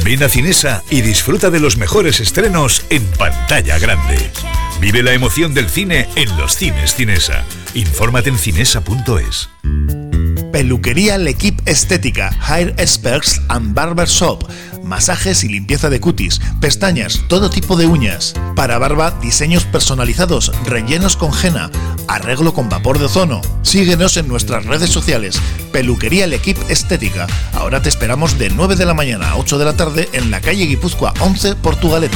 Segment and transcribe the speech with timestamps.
[0.04, 4.32] Ven a Cinesa y disfruta de los mejores estrenos en pantalla grande.
[4.80, 7.44] Vive la emoción del cine en los cines Cinesa.
[7.74, 9.50] Infórmate en cinesa.es.
[10.56, 14.50] Peluquería L'Equipe Estética, Hair Experts and Barber Shop.
[14.86, 18.34] Masajes y limpieza de cutis, pestañas, todo tipo de uñas.
[18.56, 21.70] Para barba, diseños personalizados, rellenos con henna,
[22.08, 23.42] arreglo con vapor de ozono.
[23.64, 25.42] Síguenos en nuestras redes sociales.
[25.74, 27.28] Peluquería L'Equipe Estética.
[27.52, 30.40] Ahora te esperamos de 9 de la mañana a 8 de la tarde en la
[30.40, 32.16] calle Guipúzcoa 11, Portugalete.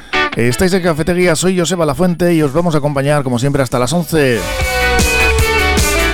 [0.35, 3.77] Estáis en Cafetería, soy Joseba La Fuente y os vamos a acompañar como siempre hasta
[3.77, 4.39] las 11.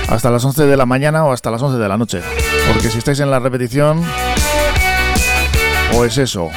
[0.08, 2.20] Hasta las 11 de la mañana o hasta las 11 de la noche.
[2.66, 4.02] Porque si estáis en la repetición,
[5.94, 6.50] o es eso.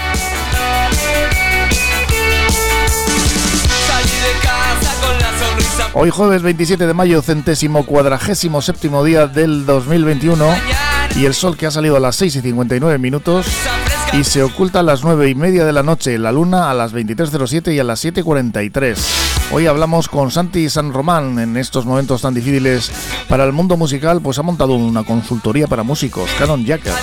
[5.93, 10.47] Hoy jueves 27 de mayo, centésimo cuadragésimo séptimo día del 2021
[11.15, 13.45] y el sol que ha salido a las 6 y 59 minutos
[14.13, 16.93] y se oculta a las 9 y media de la noche, la luna a las
[16.93, 18.97] 23.07 y a las 7.43.
[19.51, 22.91] Hoy hablamos con Santi San Román en estos momentos tan difíciles
[23.29, 26.95] para el mundo musical, pues ha montado una consultoría para músicos, Canon Jackers.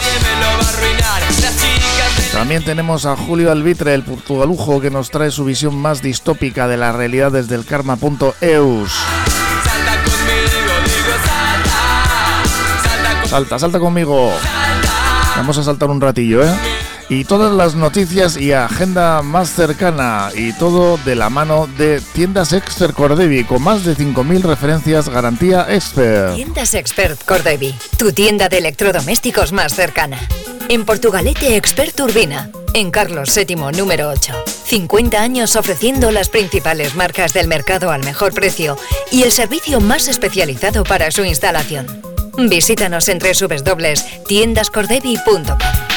[2.33, 6.77] También tenemos a Julio Albitre, el portugalujo, que nos trae su visión más distópica de
[6.77, 8.93] la realidad desde el karma.eus.
[13.25, 14.31] Salta, salta conmigo.
[15.37, 16.78] Vamos a saltar un ratillo, ¿eh?
[17.09, 22.53] Y todas las noticias y agenda más cercana y todo de la mano de Tiendas
[22.53, 26.35] Expert Cordevi con más de 5.000 referencias garantía Expert.
[26.35, 30.19] Tiendas Expert Cordevi, tu tienda de electrodomésticos más cercana.
[30.69, 34.35] En Portugalete Expert Urbina, en Carlos VII número 8.
[34.67, 38.77] 50 años ofreciendo las principales marcas del mercado al mejor precio
[39.11, 41.87] y el servicio más especializado para su instalación.
[42.37, 45.88] Visítanos en www.tiendascordevi.com.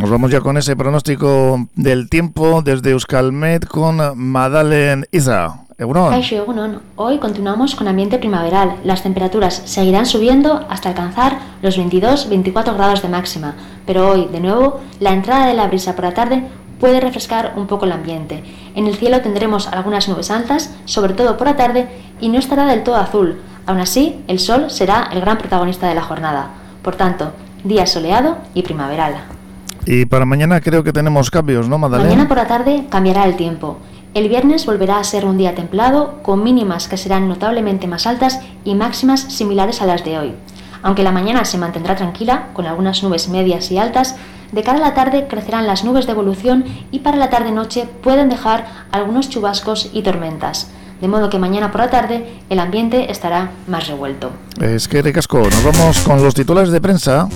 [0.00, 5.66] Nos vamos ya con ese pronóstico del tiempo desde Euskalmet con Madalen Iza.
[5.76, 6.80] Egunon.
[6.96, 8.76] Hoy continuamos con ambiente primaveral.
[8.82, 13.54] Las temperaturas seguirán subiendo hasta alcanzar los 22-24 grados de máxima.
[13.84, 16.44] Pero hoy, de nuevo, la entrada de la brisa por la tarde
[16.80, 18.42] puede refrescar un poco el ambiente.
[18.74, 21.88] En el cielo tendremos algunas nubes altas, sobre todo por la tarde,
[22.22, 23.38] y no estará del todo azul.
[23.66, 26.52] Aún así, el sol será el gran protagonista de la jornada.
[26.80, 27.32] Por tanto,
[27.64, 29.39] día soleado y primaveral.
[29.86, 32.10] Y para mañana creo que tenemos cambios, ¿no, Madalena?
[32.10, 33.78] Mañana por la tarde cambiará el tiempo.
[34.12, 38.40] El viernes volverá a ser un día templado, con mínimas que serán notablemente más altas
[38.64, 40.34] y máximas similares a las de hoy.
[40.82, 44.16] Aunque la mañana se mantendrá tranquila, con algunas nubes medias y altas,
[44.50, 48.28] de cara a la tarde crecerán las nubes de evolución y para la tarde-noche pueden
[48.28, 50.70] dejar algunos chubascos y tormentas.
[51.00, 54.32] De modo que mañana por la tarde el ambiente estará más revuelto.
[54.60, 57.28] Es que recasco, nos vamos con los titulares de prensa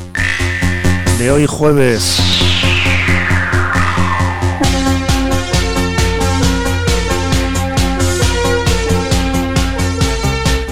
[1.19, 2.21] de hoy jueves.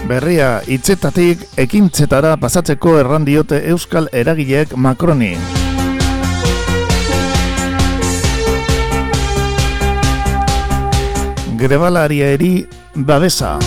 [0.08, 5.34] Berria hitzetatik ekintzetara pasatzeko erran diote Euskal Eragileek Macroni.
[11.56, 13.58] Grebalariari babesa.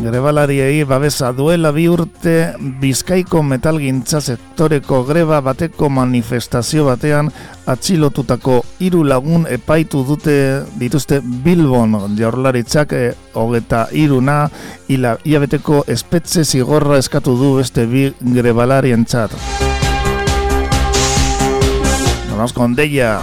[0.00, 7.28] Grebalariei babesa duela bi urte Bizkaiko metalgintza sektoreko greba bateko manifestazio batean
[7.68, 10.36] atxilotutako hiru lagun epaitu dute
[10.80, 13.02] dituzte Bilbon jaurlaritzak e,
[13.34, 14.38] hogeta iruna
[14.88, 19.36] ila iabeteko espetze zigorra eskatu du beste bi grebalarien txat.
[22.32, 23.18] Vamos con Deia.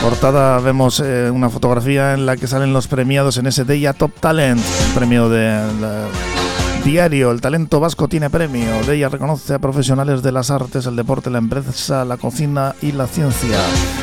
[0.00, 4.12] Portada vemos eh, una fotografía en la que salen los premiados en ese Deia Top
[4.18, 4.60] Talent,
[4.94, 5.60] premio de,
[6.84, 7.30] diario.
[7.30, 8.82] El talento vasco tiene premio.
[8.86, 13.06] Deia reconoce a profesionales de las artes, el deporte, la empresa, la cocina y la
[13.06, 13.58] ciencia.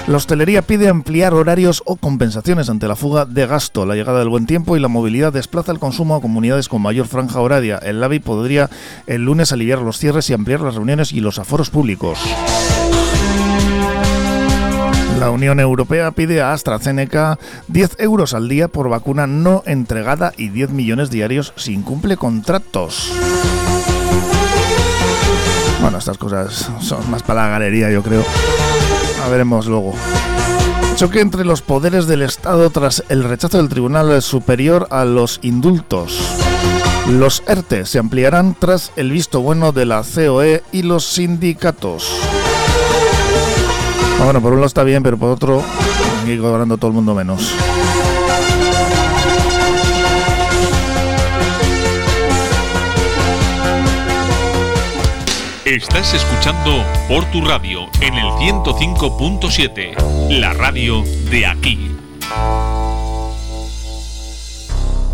[0.07, 3.85] La hostelería pide ampliar horarios o compensaciones ante la fuga de gasto.
[3.85, 7.07] La llegada del buen tiempo y la movilidad desplaza el consumo a comunidades con mayor
[7.07, 7.77] franja horaria.
[7.77, 8.69] El LABI podría
[9.07, 12.19] el lunes aliviar los cierres y ampliar las reuniones y los aforos públicos.
[15.19, 20.49] La Unión Europea pide a AstraZeneca 10 euros al día por vacuna no entregada y
[20.49, 23.11] 10 millones diarios si incumple contratos.
[25.81, 28.23] Bueno, estas cosas son más para la galería, yo creo.
[29.25, 29.93] A veremos luego.
[30.95, 36.19] Choque entre los poderes del Estado tras el rechazo del Tribunal Superior a los indultos.
[37.07, 42.11] Los ERTE se ampliarán tras el visto bueno de la COE y los sindicatos.
[44.19, 45.63] Ah, bueno, por un lado está bien, pero por otro,
[46.23, 47.53] aquí cobrando todo el mundo menos.
[55.65, 61.91] Estás escuchando por tu radio en el 105.7, la radio de aquí.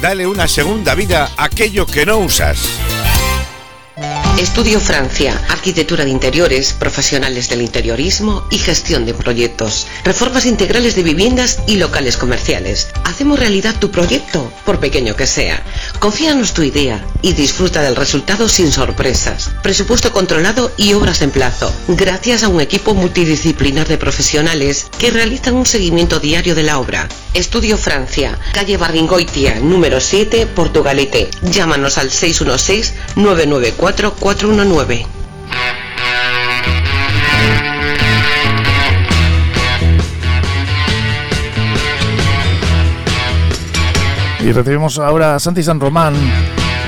[0.00, 2.58] Dale una segunda vida a aquello que no usas.
[4.38, 11.02] Estudio Francia, arquitectura de interiores, profesionales del interiorismo y gestión de proyectos, reformas integrales de
[11.02, 12.88] viviendas y locales comerciales.
[13.04, 15.62] Hacemos realidad tu proyecto, por pequeño que sea.
[15.98, 19.52] Confíanos tu idea y disfruta del resultado sin sorpresas.
[19.66, 25.54] Presupuesto controlado y obras en plazo, gracias a un equipo multidisciplinar de profesionales que realizan
[25.54, 27.08] un seguimiento diario de la obra.
[27.34, 31.28] Estudio Francia, calle Barringoitia, número 7, Portugalete.
[31.42, 35.06] Llámanos al 616 994 419.
[44.44, 46.14] Y recibimos ahora a Santi San Román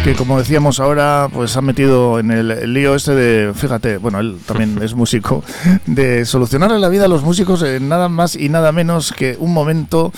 [0.04, 4.38] que como decíamos ahora, pues ha metido en el lío este de, fíjate, bueno, él
[4.46, 5.42] también es músico,
[5.86, 9.52] de solucionar la vida a los músicos en nada más y nada menos que un
[9.52, 10.12] momento,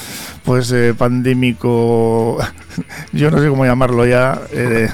[0.44, 2.38] pues, eh, pandémico,
[3.12, 4.88] yo no sé cómo llamarlo ya, eh,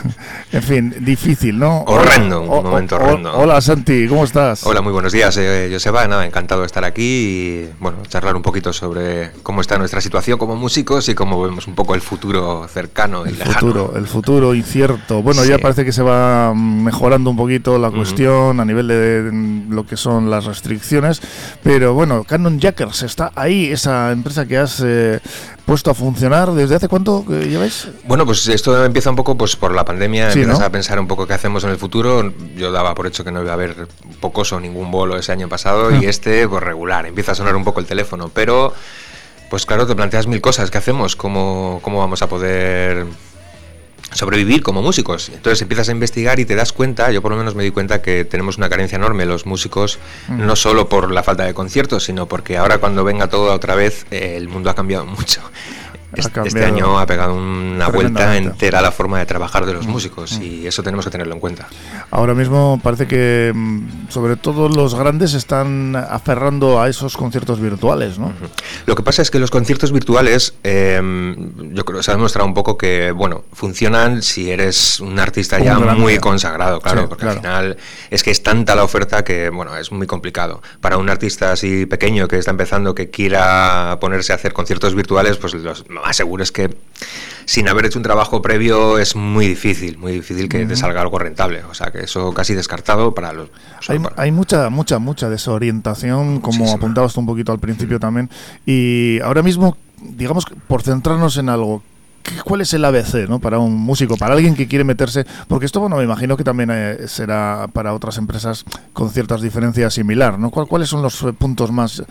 [0.53, 1.81] en fin, difícil, ¿no?
[1.83, 3.35] Horrendo, un momento horrendo.
[3.35, 4.65] Hola Santi, ¿cómo estás?
[4.67, 8.43] Hola, muy buenos días, eh, Joseba, nada, encantado de estar aquí y, bueno, charlar un
[8.43, 12.67] poquito sobre cómo está nuestra situación como músicos y cómo vemos un poco el futuro
[12.69, 15.23] cercano y el Futuro, el futuro cierto.
[15.23, 19.31] Bueno, ya parece que se va mejorando un poquito la cuestión a nivel de
[19.69, 21.23] lo que son las restricciones,
[21.63, 25.21] pero bueno, Canon Jackers está ahí, esa empresa que has eh,
[25.65, 26.53] puesto a funcionar.
[26.53, 27.89] ¿Desde hace cuánto lleváis?
[28.05, 31.27] Bueno, pues esto empieza un poco pues por la pandemia, empiezas a pensar un poco
[31.27, 32.33] qué hacemos en el futuro.
[32.57, 33.89] Yo daba por hecho que no iba a haber
[34.21, 37.65] pocos o ningún bolo ese año pasado y este pues regular, empieza a sonar un
[37.65, 38.73] poco el teléfono, pero...
[39.49, 40.73] Pues claro, te planteas mil cosas.
[40.73, 41.15] ¿Qué hacemos?
[41.15, 43.07] ¿Cómo, cómo vamos a poder
[44.13, 45.29] sobrevivir como músicos.
[45.29, 48.03] Entonces empiezas a investigar y te das cuenta, yo por lo menos me di cuenta
[48.03, 49.99] que tenemos una carencia enorme los músicos,
[50.29, 54.07] no solo por la falta de conciertos, sino porque ahora cuando venga todo otra vez,
[54.11, 55.41] eh, el mundo ha cambiado mucho.
[56.15, 59.91] Este, año ha pegado una vuelta entera a la forma de trabajar de los mm.
[59.91, 60.43] músicos mm.
[60.43, 61.69] y eso tenemos que tenerlo en cuenta.
[62.11, 68.19] Ahora mismo parece que mm, sobre todo los grandes están aferrando a esos conciertos virtuales,
[68.19, 68.33] ¿no?
[68.87, 72.47] Lo que pasa es que los conciertos virtuales, em, yo creo que se ha demostrado
[72.47, 77.37] un poco que, bueno, funcionan si eres un artista ya muy consagrado, claro, porque al
[77.37, 77.77] final
[78.11, 80.63] es que es tanta la oferta que, bueno, es muy complicado.
[80.81, 85.37] Para un artista así pequeño que está empezando, que quiera ponerse a hacer conciertos virtuales,
[85.37, 86.71] pues los más seguro es que
[87.47, 91.19] sin haber hecho un trabajo previo es muy difícil, muy difícil que te salga algo
[91.19, 91.63] rentable.
[91.65, 93.51] O sea, que eso casi descartado para los...
[94.17, 98.29] Hay, mucha, mucha, mucha desorientación, como apuntabas tú un poquito al principio también.
[98.67, 101.83] Y ahora mismo, digamos, por centrarnos en algo,
[102.45, 103.41] ¿cuál es el ABC ¿no?
[103.41, 105.27] para un músico, para alguien que quiere meterse?
[105.49, 109.95] Porque esto, bueno, me imagino que también eh, será para otras empresas con ciertas diferencias
[109.95, 110.51] similar, ¿no?
[110.51, 112.03] ¿Cuáles son los puntos más,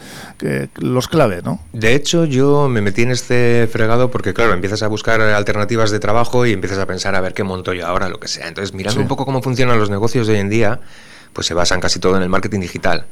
[0.78, 1.60] los clave, ¿no?
[1.74, 6.00] De hecho, yo me metí en este fregado porque, claro, empiezas a buscar alternativas de
[6.00, 8.48] trabajo y empiezas a pensar a ver qué monto yo ahora, lo que sea.
[8.48, 10.80] Entonces, mirando un poco cómo funcionan los negocios de hoy en día,
[11.34, 13.06] pues se basan casi todo en el marketing digital.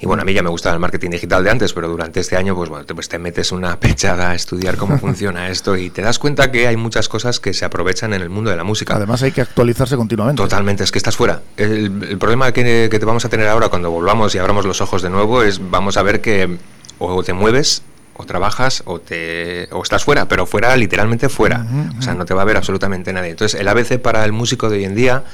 [0.00, 2.34] Y bueno, a mí ya me gustaba el marketing digital de antes, pero durante este
[2.34, 5.90] año, pues bueno, te, pues te metes una pechada a estudiar cómo funciona esto y
[5.90, 8.64] te das cuenta que hay muchas cosas que se aprovechan en el mundo de la
[8.64, 8.96] música.
[8.96, 10.42] Además hay que actualizarse continuamente.
[10.42, 11.42] Totalmente, es que estás fuera.
[11.56, 15.02] El, problema que, que, te vamos a tener ahora cuando volvamos y abramos los ojos
[15.02, 16.58] de nuevo es, vamos a ver que
[16.98, 17.82] o te mueves
[18.14, 21.66] o trabajas o te o estás fuera, pero fuera literalmente fuera.
[21.98, 23.30] O sea, no te va a ver absolutamente nadie.
[23.30, 25.24] Entonces, el ABC para el músico de hoy en día,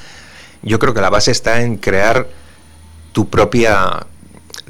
[0.63, 2.27] yo creo que la base está en crear
[3.13, 4.07] tu propia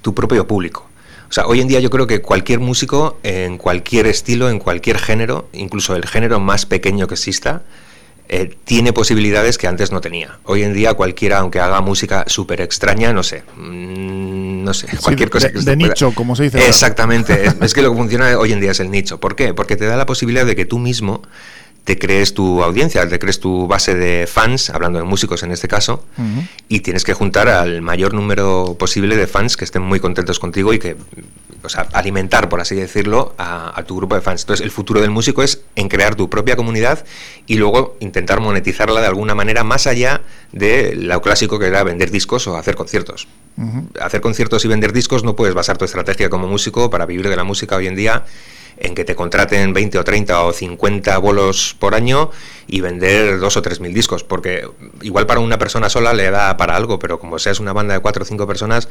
[0.02, 0.88] tu propio público.
[1.28, 4.98] O sea, hoy en día yo creo que cualquier músico, en cualquier estilo, en cualquier
[4.98, 7.62] género, incluso el género más pequeño que exista,
[8.28, 10.38] eh, tiene posibilidades que antes no tenía.
[10.44, 15.30] Hoy en día cualquiera, aunque haga música súper extraña, no sé, mm, no sé, cualquier
[15.30, 15.60] cosa de, que...
[15.60, 16.66] De nicho, como se dice.
[16.66, 19.20] Exactamente, es, es, que lo que funciona hoy en día es el nicho.
[19.20, 19.54] ¿Por qué?
[19.54, 21.22] Porque te da la posibilidad de que tú mismo
[21.86, 25.68] te crees tu audiencia, te crees tu base de fans, hablando de músicos en este
[25.68, 26.04] caso,
[26.68, 30.72] y tienes que juntar al mayor número posible de fans que estén muy contentos contigo
[30.72, 30.96] y que,
[31.62, 34.42] o sea, alimentar, por así decirlo, a, tu grupo de fans.
[34.42, 37.04] Entonces, el futuro del músico es en crear tu propia comunidad
[37.46, 42.10] y luego intentar monetizarla de alguna manera más allá de lo clásico que era vender
[42.10, 43.28] discos o hacer conciertos.
[44.00, 47.36] Hacer conciertos y vender discos no puedes basar tu estrategia como músico para vivir de
[47.36, 48.24] la música hoy en día
[48.78, 52.30] en que te contraten 20 o 30 o 50 bolos por año
[52.66, 54.68] y vender dos o tres mil discos, porque
[55.02, 58.00] igual para una persona sola le da para algo, pero como seas una banda de
[58.00, 58.88] cuatro o cinco personas,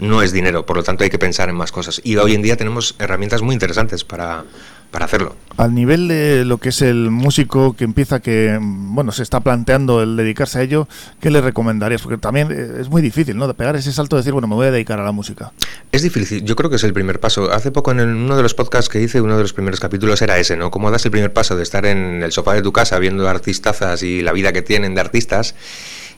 [0.00, 2.00] no es dinero, por lo tanto hay que pensar en más cosas.
[2.04, 4.44] Y hoy en día tenemos herramientas muy interesantes para,
[4.90, 5.36] para hacerlo.
[5.56, 10.02] Al nivel de lo que es el músico que empieza que, bueno, se está planteando
[10.02, 10.88] el dedicarse a ello,
[11.20, 12.00] ¿qué le recomendarías?
[12.00, 13.48] Porque también eh, es muy difícil, ¿no?
[13.48, 15.52] De pegar ese salto de decir, bueno, me voy a dedicar a la música.
[15.90, 17.50] Es difícil, yo creo que es el primer paso.
[17.52, 20.38] Hace poco en uno de los podcasts que hice, uno de los primeros capítulos era
[20.38, 20.70] ese, ¿no?
[20.70, 24.02] Cómo das el primer paso de estar en el sofá de tu casa viendo artistazas
[24.02, 25.54] y la vida que tienen de artistas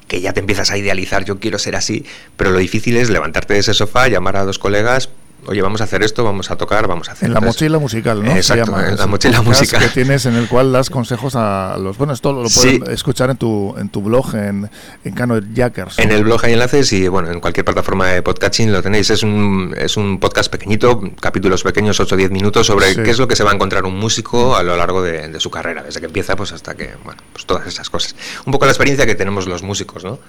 [0.07, 2.05] que ya te empiezas a idealizar, yo quiero ser así,
[2.37, 5.09] pero lo difícil es levantarte de ese sofá, llamar a dos colegas,
[5.51, 7.27] oye, vamos a hacer esto, vamos a tocar, vamos a hacer...
[7.27, 8.31] En la mochila musical, ¿no?
[8.31, 9.83] Exacto, en la mochila musical.
[9.83, 11.99] que tienes en el cual das consejos a los...
[11.99, 14.71] Bueno, esto lo pueden escuchar en tu, en tu blog, en,
[15.05, 15.99] en Cano Jackers.
[15.99, 19.11] En el blog hay enlaces y, bueno, en cualquier plataforma de podcasting lo tenéis.
[19.11, 23.19] Es un, es un podcast pequeñito, capítulos pequeños, 8 o 10 minutos, sobre qué es
[23.19, 25.83] lo que se va a encontrar un músico a lo largo de, de su carrera,
[25.83, 28.15] desde que empieza pues hasta que, bueno, pues todas esas cosas.
[28.47, 30.21] Un poco la experiencia que tenemos los músicos, ¿no?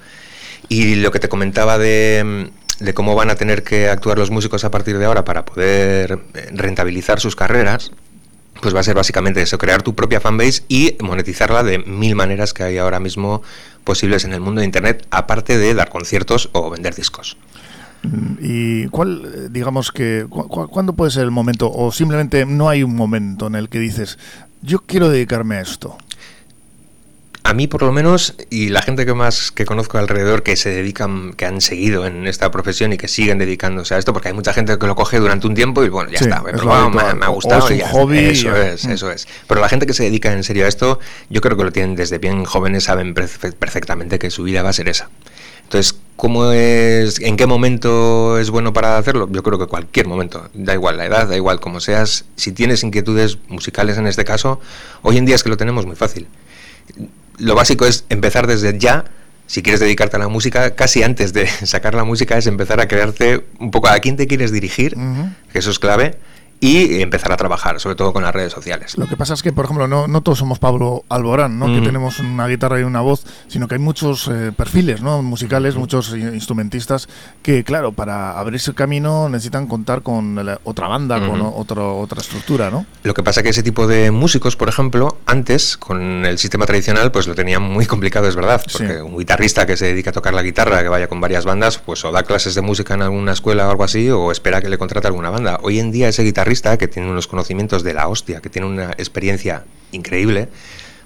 [0.68, 2.50] Y lo que te comentaba de
[2.81, 6.19] de cómo van a tener que actuar los músicos a partir de ahora para poder
[6.33, 7.91] eh, rentabilizar sus carreras,
[8.61, 12.53] pues va a ser básicamente eso, crear tu propia fanbase y monetizarla de mil maneras
[12.53, 13.41] que hay ahora mismo
[13.83, 17.38] posibles en el mundo de Internet, aparte de dar conciertos o vender discos.
[18.03, 22.83] Mm, ¿Y cuál, eh, digamos que, cuándo puede ser el momento, o simplemente no hay
[22.83, 24.17] un momento en el que dices,
[24.61, 25.97] yo quiero dedicarme a esto?
[27.51, 30.70] A mí por lo menos y la gente que más que conozco alrededor que se
[30.70, 34.34] dedican que han seguido en esta profesión y que siguen dedicándose a esto porque hay
[34.34, 37.70] mucha gente que lo coge durante un tiempo y bueno ya está me, ha gustado
[37.74, 38.91] y hobby eso es mm.
[38.91, 39.27] eso es.
[39.48, 41.96] Pero la gente que se dedica en serio a esto yo creo que lo tienen
[41.98, 45.10] desde bien jóvenes saben perfectamente que su vida va a ser esa.
[45.63, 50.50] Entonces cómo es en qué momento es bueno para hacerlo yo creo que cualquier momento
[50.53, 54.62] da igual la edad da igual como seas si tienes inquietudes musicales en este caso
[55.01, 56.27] hoy en día es que lo tenemos muy fácil
[57.41, 59.05] lo básico es empezar desde ya
[59.48, 62.88] si quieres dedicarte a la música, casi antes de sacar la música es empezar a
[62.88, 64.95] crearte un poco a quién te quieres dirigir,
[65.51, 66.17] que eso es clave,
[66.63, 68.96] y empezar a trabajar, sobre todo con las redes sociales.
[68.96, 71.65] Lo que pasa es que, por ejemplo, no, no todos somos Pablo Alborán, ¿no?
[71.65, 75.24] que tenemos una guitarra y una voz, sino que hay muchos eh, perfiles ¿no?
[75.24, 77.10] musicales, muchos instrumentistas
[77.41, 82.70] que, claro, para abrirse camino necesitan contar con otra banda, con otro, otra estructura.
[82.70, 82.86] ¿no?
[83.01, 86.68] Lo que pasa es que ese tipo de músicos, por ejemplo, antes, con el sistema
[86.68, 90.13] tradicional, pues lo tenían muy complicado, es verdad, porque un guitarrista que se dedica a
[90.13, 93.01] tocar la guitarra, que vaya con varias bandas, pues o da clases de música en
[93.01, 95.60] alguna escuela o algo así, o espera que le contrate alguna banda.
[95.63, 98.91] Hoy en día ese guitarrista que tiene unos conocimientos de la hostia, que tiene una
[98.91, 100.50] experiencia increíble,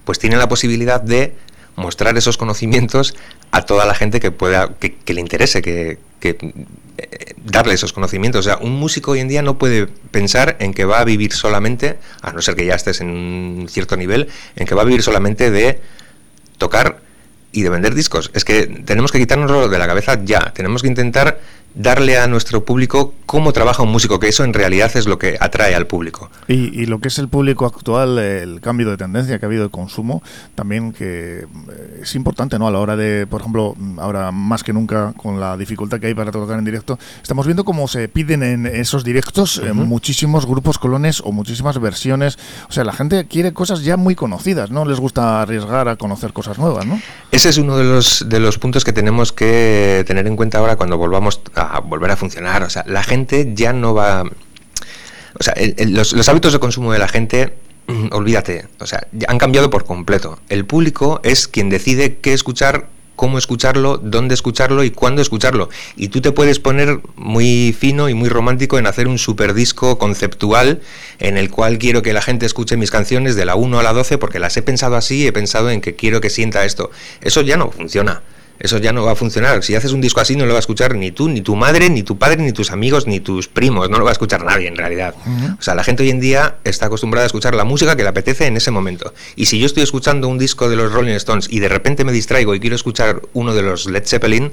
[0.04, 1.36] pues tiene la posibilidad de
[1.75, 3.16] mostrar esos conocimientos
[3.52, 8.40] a toda la gente que pueda que, le interese que, eh, darle esos conocimientos.
[8.40, 11.34] O sea un músico hoy en día no puede pensar en que va a vivir
[11.34, 14.86] solamente a no ser que ya estés en un cierto nivel en que va a
[14.86, 15.82] vivir solamente de
[16.58, 17.02] tocar
[17.52, 18.32] y de vender discos.
[18.34, 20.52] Es que tenemos que quitarnos de la cabeza ya.
[20.54, 21.40] Tenemos que intentar
[21.75, 25.38] darle a nuestro público cómo trabaja un músico, que eso en realidad es lo que
[25.39, 26.29] atrae al público.
[26.48, 29.70] Y, lo que es el público actual, el cambio de tendencia que ha habido de
[29.70, 30.22] consumo,
[30.53, 32.67] también que eh, es importante, ¿no?
[32.67, 36.13] A la hora de, por ejemplo, ahora más que nunca, con la dificultad que hay
[36.13, 40.77] para tocar en directo, estamos viendo cómo se piden en esos directos eh, muchísimos grupos
[40.77, 42.38] colones o muchísimas versiones.
[42.70, 44.86] O sea, la gente quiere cosas ya muy conocidas, ¿no?
[44.86, 47.01] Les gusta arriesgar a conocer cosas nuevas, ¿no?
[47.32, 50.75] Ese es uno de los, de los puntos que tenemos que tener en cuenta ahora
[50.75, 52.64] cuando volvamos a volver a funcionar.
[52.64, 54.24] O sea, la gente ya no va...
[55.38, 55.54] O sea,
[55.88, 57.54] los, hábitos de consumo de la gente
[58.12, 60.40] olvídate, o sea, han cambiado por completo.
[60.50, 65.70] El público es quien decide qué escuchar, cómo escucharlo, dónde escucharlo y cuándo escucharlo.
[65.96, 69.98] Y tú te puedes poner muy fino y muy romántico en hacer un super disco
[69.98, 70.82] conceptual
[71.20, 73.94] en el cual quiero que la gente escuche mis canciones de la 1 a la
[73.94, 76.92] 12 porque las he pensado así, he pensado en que quiero que sienta esto.
[77.22, 78.24] Eso ya no funciona
[78.60, 79.64] eso ya no va a funcionar.
[79.64, 81.90] Si haces un disco así, no lo va a escuchar ni tú, ni tu madre,
[81.90, 83.90] ni tu padre, ni tus amigos, ni tus primos.
[83.90, 85.16] No lo va a escuchar nadie en realidad.
[85.60, 88.10] O sea, la gente hoy en día está acostumbrada a escuchar la música que le
[88.10, 89.14] apetece en ese momento.
[89.36, 92.12] Y si yo estoy escuchando un disco de los Rolling Stones y de repente me
[92.12, 94.52] distraigo y quiero escuchar uno de los Led Zeppelin,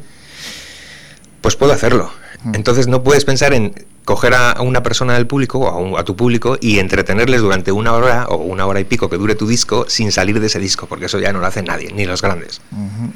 [1.41, 2.11] pues puedo hacerlo.
[2.53, 3.73] Entonces no puedes pensar en
[4.05, 8.27] coger a una persona del público o a, tu público y entretenerles durante una hora
[8.29, 11.07] o una hora y pico que dure tu disco sin salir de ese disco, porque
[11.07, 12.61] eso ya no lo hace nadie, ni los grandes.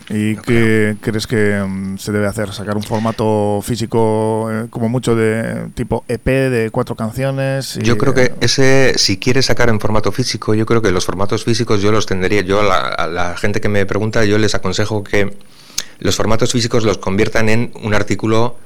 [0.08, 2.52] ¿Y qué crees que mm, se debe hacer?
[2.52, 7.78] ¿Sacar un formato físico eh, como mucho de tipo EP de cuatro canciones?
[7.82, 11.44] Yo creo que ese, si quieres sacar en formato físico, yo creo que los formatos
[11.44, 15.36] físicos yo los tendría, yo a la gente que me pregunta, yo les aconsejo que
[15.98, 18.56] los formatos físicos los conviertan en un artículo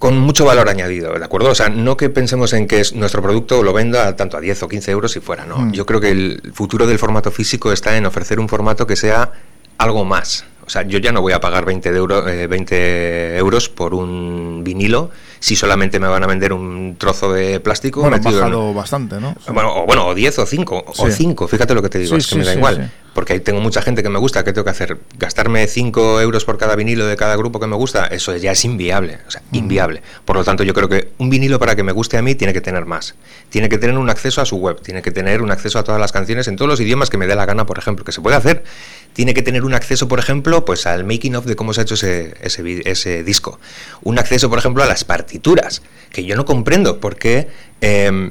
[0.00, 1.50] con mucho valor añadido, ¿de acuerdo?
[1.50, 4.68] O sea, no que pensemos en que nuestro producto lo venda tanto a 10 o
[4.68, 5.58] 15 euros si fuera, ¿no?
[5.58, 5.72] Mm.
[5.72, 9.30] Yo creo que el futuro del formato físico está en ofrecer un formato que sea
[9.76, 10.46] algo más.
[10.64, 14.62] O sea, yo ya no voy a pagar 20, euro, 20 eh, euros por un
[14.64, 18.00] vinilo si solamente me van a vender un trozo de plástico.
[18.00, 19.34] Bueno, bajado bastante, ¿no?
[19.52, 22.26] Bueno, o, bueno, o 10 o 5, o 5, fíjate lo que te digo, es
[22.26, 22.90] que me da igual.
[23.20, 24.96] Porque ahí tengo mucha gente que me gusta, ¿qué tengo que hacer?
[25.18, 28.06] ¿Gastarme 5 euros por cada vinilo de cada grupo que me gusta?
[28.06, 30.00] Eso ya es inviable, o sea, inviable.
[30.24, 32.54] Por lo tanto, yo creo que un vinilo para que me guste a mí tiene
[32.54, 33.16] que tener más.
[33.50, 36.00] Tiene que tener un acceso a su web, tiene que tener un acceso a todas
[36.00, 38.22] las canciones en todos los idiomas que me dé la gana, por ejemplo, que se
[38.22, 38.64] puede hacer.
[39.12, 41.84] Tiene que tener un acceso, por ejemplo, pues al making of de cómo se ha
[41.84, 43.60] hecho ese, ese, ese disco.
[44.02, 47.48] Un acceso, por ejemplo, a las partituras que yo no comprendo por qué
[47.82, 48.30] em,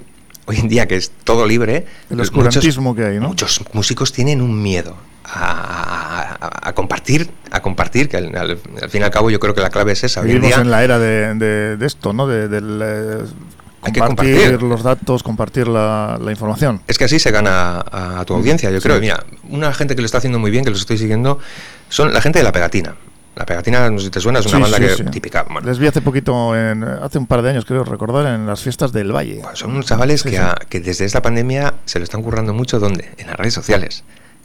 [0.49, 3.27] hoy en día que es todo libre, el oscurantismo que hay, ¿no?
[3.27, 8.57] Muchos músicos tienen un miedo a, compartir, a compartir, que al,
[8.89, 10.21] fin y al cabo yo creo que la clave es esa.
[10.21, 12.25] Vivimos en, la era de, esto, ¿no?
[12.25, 12.49] De,
[13.83, 16.81] compartir, los datos, compartir la, información.
[16.87, 18.99] Es que así se gana a, tu audiencia, yo creo.
[18.99, 21.37] Mira, una gente que lo está haciendo muy bien, que los estoy siguiendo,
[21.89, 22.95] son la gente de la pegatina.
[23.39, 25.45] La Pegatina, no sé si te suena, es una banda que, típica.
[25.63, 28.91] Les vi hace poquito, en, hace un par de años creo recordar, en las fiestas
[28.91, 29.41] del Valle.
[29.53, 33.11] son unos chavales que, que, desde esta pandemia se lo están currando mucho, ¿dónde?
[33.17, 34.03] En las redes sociales.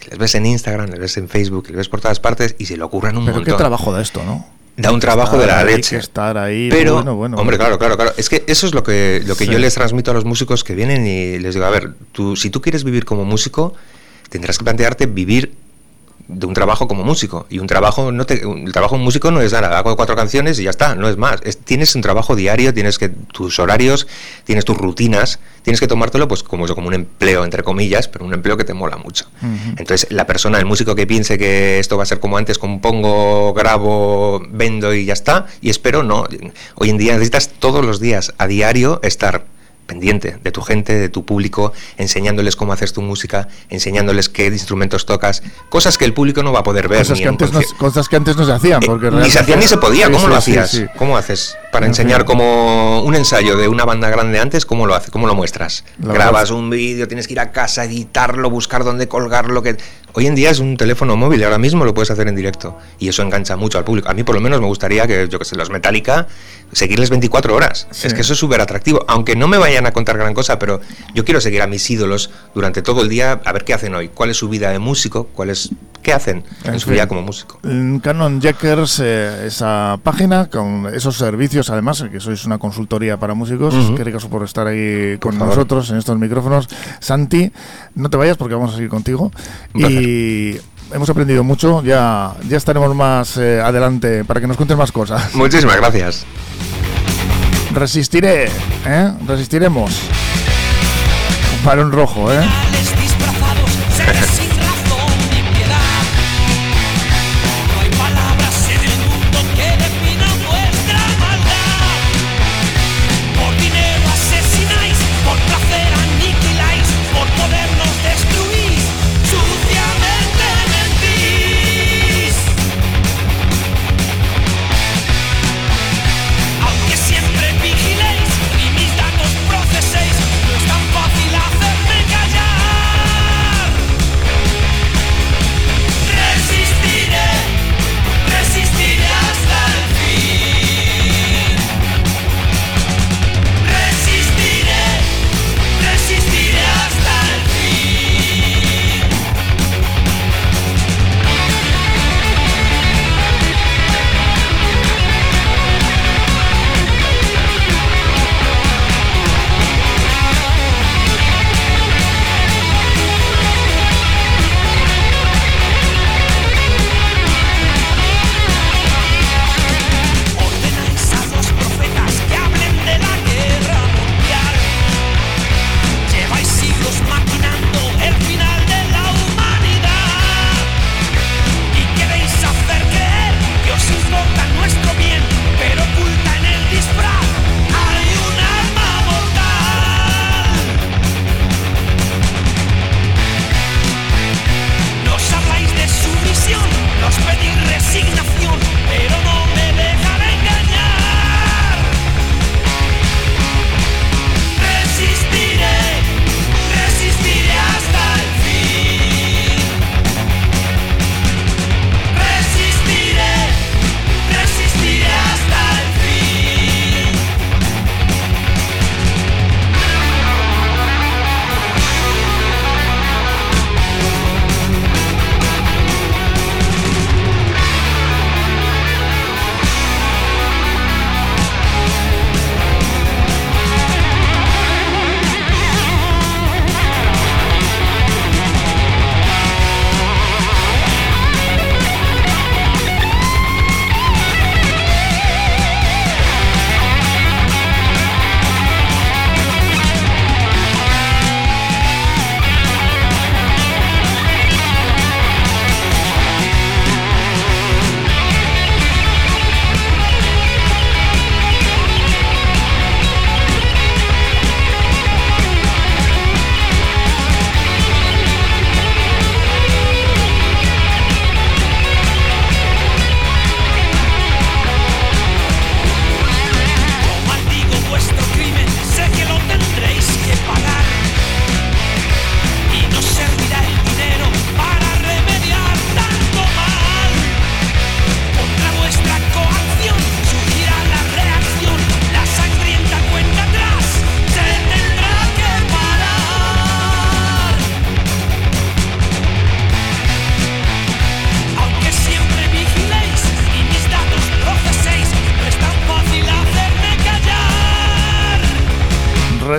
[0.09, 2.77] Les ves en Instagram, les ves en Facebook, les ves por todas partes y se
[2.77, 3.53] lo ocurran un Pero montón.
[3.53, 4.47] qué trabajo da esto, ¿no?
[4.77, 5.97] Da un trabajo de la leche.
[5.97, 6.69] estar ahí.
[6.71, 8.13] Pero, hombre, claro, claro, claro.
[8.17, 10.77] Es que eso es lo que, lo que yo les transmito a los músicos que
[10.77, 13.75] vienen y les digo, a ver, tú, si tú quieres vivir como músico,
[14.29, 15.64] tendrás que plantearte vivir
[16.29, 17.47] de un trabajo como músico.
[17.51, 20.65] Y un trabajo, no te, el trabajo músico no es nada, hago cuatro canciones y
[20.65, 21.41] ya está, no es más.
[21.65, 24.07] tienes un trabajo diario, tienes que tus horarios,
[24.45, 28.35] tienes tus rutinas, tienes que tomártelo pues como, como un empleo, entre comillas, pero un
[28.35, 29.27] empleo que te mola mucho.
[29.77, 33.53] Entonces, la persona, el músico que piense que esto va a ser como antes, compongo,
[33.53, 36.27] grabo, vendo y ya está, y espero, no.
[36.75, 39.45] Hoy en día necesitas todos los días, a diario, estar
[39.87, 45.07] pendiente de tu gente, de tu público, enseñándoles cómo haces tu música, enseñándoles qué instrumentos
[45.07, 47.01] tocas, cosas que el público no va a poder ver.
[47.01, 48.83] Cosas, que, antes no, cosas que antes no se hacían.
[48.83, 50.83] Eh, porque ni se hacían ni se podía, ¿cómo lo hacías?
[50.97, 51.57] ¿Cómo haces?
[51.73, 55.11] Para enseñar como un ensayo de una banda grande antes, ¿cómo lo haces?
[55.11, 55.85] ¿Cómo lo muestras?
[55.99, 59.77] Grabas un vídeo, tienes que ir a casa, editarlo, buscar dónde colgarlo, que
[60.17, 63.09] Hoy en día es un teléfono móvil, ahora mismo lo puedes hacer en directo y
[63.09, 64.09] eso engancha mucho al público.
[64.09, 66.29] A mí por lo menos me gustaría que, yo que sé, los Metallica,
[66.71, 67.89] seguirles 24 horas.
[67.91, 70.81] Es que eso es súper atractivo, aunque no me vayan a contar gran cosa, pero
[71.15, 74.09] yo quiero seguir a mis ídolos durante todo el día, a ver qué hacen hoy,
[74.09, 75.71] cuál es su vida de músico, cuál es,
[76.03, 77.59] qué hacen en, su vida como músico.
[78.03, 83.75] Canon Jackers, eh, esa página con esos servicios, además, que sois una consultoría para músicos,
[83.75, 86.69] uh qué por estar ahí con nosotros en estos micrófonos.
[87.01, 87.51] Santi,
[87.95, 89.33] no te vayas porque vamos a seguir contigo.
[89.75, 90.61] Y y
[90.93, 91.83] hemos aprendido mucho.
[91.83, 95.35] Ya, ya estaremos más eh, adelante para que nos cuentes más cosas.
[95.35, 96.25] Muchísimas gracias.
[97.73, 98.49] Resistiré,
[98.87, 99.13] ¿eh?
[99.27, 99.91] Resistiremos.
[101.65, 102.45] un rojo, ¿eh?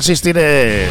[0.06, 0.88] Resistiré.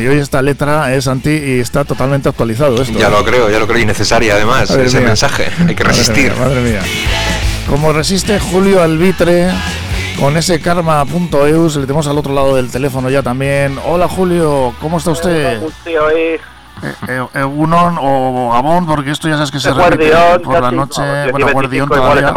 [0.00, 2.98] Y hoy esta letra es anti y está totalmente actualizado esto.
[2.98, 5.48] Ya lo creo, ya lo creo, y necesaria además, ese mensaje.
[5.68, 6.34] Hay que resistir.
[6.36, 6.80] Madre mía,
[7.68, 9.50] Como resiste Julio Albitre
[10.18, 13.78] con ese karma.eus, le tenemos al otro lado del teléfono ya también.
[13.84, 15.60] Hola Julio, ¿cómo está usted?
[15.62, 16.40] Eh,
[17.08, 21.30] eh, eh, Unon o Gabón, porque esto ya sabes que se repite por la noche.
[21.30, 22.32] bueno, Guardión todavía.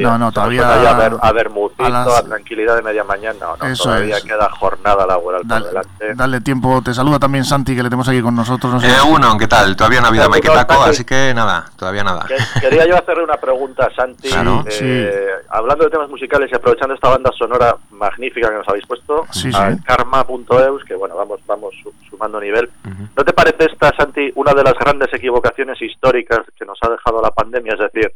[0.00, 0.68] No, no, todavía.
[0.68, 2.24] A ver, a ver, a, las...
[2.24, 3.38] tranquilidad de media mañana.
[3.40, 6.14] No, no, Eso todavía queda jornada laboral dale, por delante.
[6.14, 6.82] Dale tiempo.
[6.82, 8.74] Te saluda también Santi, que le tenemos aquí con nosotros.
[8.74, 8.88] No sé.
[8.88, 9.76] eh, Unon, ¿qué tal?
[9.76, 12.26] Todavía no ha habido Maiketaco, así que nada, todavía nada.
[12.60, 14.28] Quería yo hacerle una pregunta a Santi.
[14.28, 15.42] Claro, eh, sí.
[15.50, 19.50] Hablando de temas musicales y aprovechando esta banda sonora magnífica que nos habéis puesto, sí,
[19.54, 19.78] a sí.
[19.84, 21.74] karma.eus, que bueno, vamos, vamos
[22.10, 22.70] sumando nivel.
[22.84, 23.08] Uh -huh.
[23.16, 23.92] ¿No te parece esta,
[24.34, 27.74] una de las grandes equivocaciones históricas que nos ha dejado la pandemia?
[27.74, 28.10] Es decir,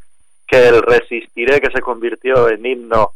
[0.47, 3.13] que el resistiré que se convirtió en himno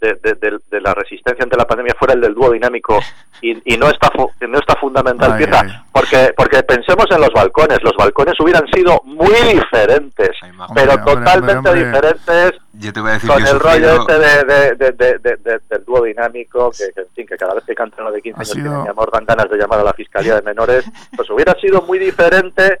[0.00, 3.00] de, de, de, de, la resistencia ante la pandemia fuera el del dúo dinámico
[3.40, 5.72] y, y no está no está fundamental ay, pieza ay.
[5.92, 11.14] porque porque pensemos en los balcones los balcones hubieran sido muy diferentes ay, pero hombre,
[11.14, 11.86] totalmente hombre, hombre.
[11.86, 16.92] diferentes Yo te voy a decir con el rollo este de, del dúo dinámico que,
[16.92, 18.82] que, en fin que cada vez que cantan uno de 15 años sido...
[18.82, 20.84] mi amor dan ganas de llamar a la fiscalía de menores
[21.16, 22.80] pues hubiera sido muy diferente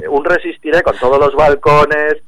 [0.00, 2.22] eh, un resistiré con todos los balcones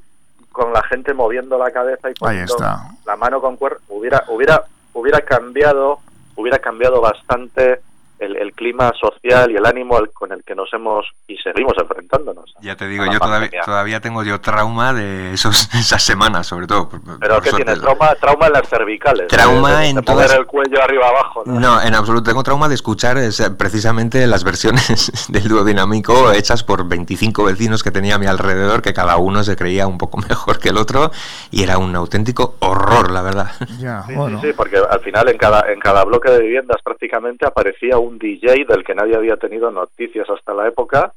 [0.57, 2.57] con la gente moviendo la cabeza y poniendo
[3.05, 4.65] la mano con cuerpo hubiera hubiera
[4.95, 6.01] hubiera cambiado
[6.35, 7.83] hubiera cambiado bastante
[8.19, 12.55] el, el, clima social y el ánimo con el que nos hemos y seguimos enfrentándonos.
[12.61, 16.89] Ya te digo, yo todavía, todavía, tengo yo trauma de esos, esas semanas, sobre todo.
[17.21, 17.81] ¿Pero qué tienes?
[17.81, 19.29] Trauma, trauma en las cervicales.
[19.29, 20.33] Trauma de, de, en de todas...
[20.33, 21.43] el cuello arriba abajo.
[21.47, 21.61] ¿no?
[21.61, 22.31] no, en absoluto.
[22.31, 23.19] Tengo trauma de escuchar
[23.59, 28.83] precisamente las versiones del dúo dinámico hechas por 25 vecinos que tenía a mi alrededor,
[28.83, 31.11] que cada uno se creía un poco mejor que el otro,
[31.51, 33.51] y era un auténtico horror, la verdad.
[33.79, 34.41] Ya, sí, bueno.
[34.41, 38.06] sí, sí, porque al final en cada, en cada bloque de viviendas prácticamente aparecía un
[38.19, 41.13] DJ del que nadie había tenido noticias hasta la época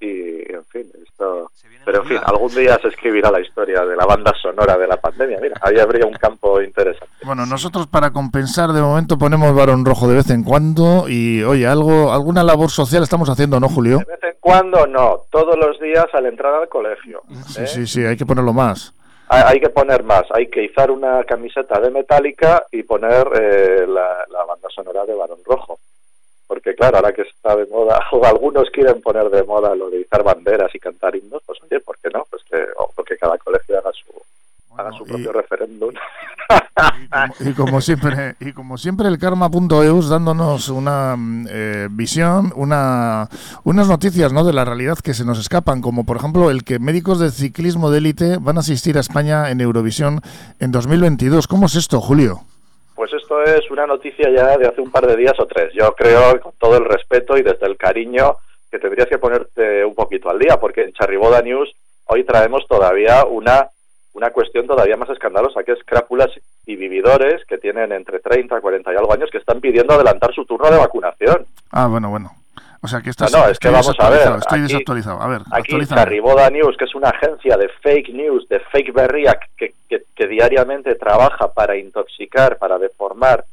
[0.00, 1.50] y en fin, esto...
[1.84, 4.98] Pero en fin, algún día se escribirá la historia de la banda sonora de la
[4.98, 5.38] pandemia.
[5.40, 7.08] Mira, ahí habría un campo interesante.
[7.24, 11.66] Bueno, nosotros para compensar de momento ponemos varón rojo de vez en cuando y oye,
[11.66, 13.98] algo alguna labor social estamos haciendo, ¿no, Julio?
[13.98, 17.22] De vez en cuando no, todos los días al entrar al colegio.
[17.46, 17.66] Sí, ¿eh?
[17.66, 18.94] sí, sí, hay que ponerlo más
[19.30, 24.24] hay que poner más, hay que izar una camiseta de metálica y poner eh, la,
[24.28, 25.78] la, banda sonora de Barón Rojo
[26.50, 30.00] porque claro, ahora que está de moda, o algunos quieren poner de moda lo de
[30.00, 32.26] izar banderas y cantar himnos, pues oye, ¿por qué no?
[32.28, 34.12] Pues que, o porque cada colegio haga su,
[34.68, 35.94] bueno, haga su propio y, referéndum.
[36.98, 41.14] Y como, y como, siempre, y como siempre el karma.eus dándonos una
[41.48, 43.28] eh, visión, una,
[43.62, 44.42] unas noticias ¿no?
[44.42, 47.90] de la realidad que se nos escapan, como por ejemplo el que médicos de ciclismo
[47.90, 50.20] de élite van a asistir a España en Eurovisión
[50.58, 51.46] en 2022.
[51.46, 52.40] ¿Cómo es esto, Julio?
[53.00, 55.72] Pues esto es una noticia ya de hace un par de días o tres.
[55.72, 58.36] Yo creo, con todo el respeto y desde el cariño,
[58.70, 63.24] que tendrías que ponerte un poquito al día, porque en Charriboda News hoy traemos todavía
[63.24, 63.68] una,
[64.12, 66.28] una cuestión todavía más escandalosa, que es crápulas
[66.66, 70.44] y vividores que tienen entre 30 40 y algo años que están pidiendo adelantar su
[70.44, 71.46] turno de vacunación.
[71.70, 72.39] Ah, bueno, bueno.
[72.82, 74.28] O sea, que estás, no, no, es que vamos a ver.
[74.38, 75.20] Estoy aquí, desactualizado.
[75.20, 79.38] A ver, aquí Carriboda News, que es una agencia de fake news, de fake berría,
[79.56, 83.44] que, que, que, diariamente trabaja para intoxicar, para deformar,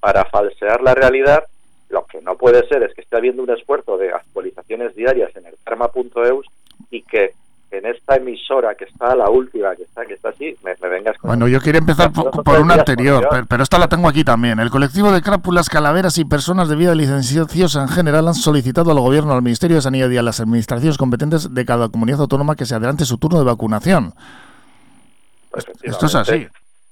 [0.00, 1.44] para falsear la realidad,
[1.88, 5.46] lo que no puede ser es que esté habiendo un esfuerzo de actualizaciones diarias en
[5.46, 6.46] el karma.eus
[6.90, 7.32] y que
[7.78, 11.18] en esta emisora que está la última, que está, que está así, me, me vengas
[11.18, 11.28] con...
[11.28, 14.60] Bueno, yo quería empezar por, por una anterior, pero, pero, esta la tengo aquí también.
[14.60, 19.00] El colectivo de crápulas, calaveras y personas de vida licenciosa en general han solicitado al
[19.00, 22.66] gobierno, al Ministerio de Sanidad y a las administraciones competentes de cada comunidad autónoma que
[22.66, 24.14] se adelante su turno de vacunación.
[25.82, 26.46] Esto es así.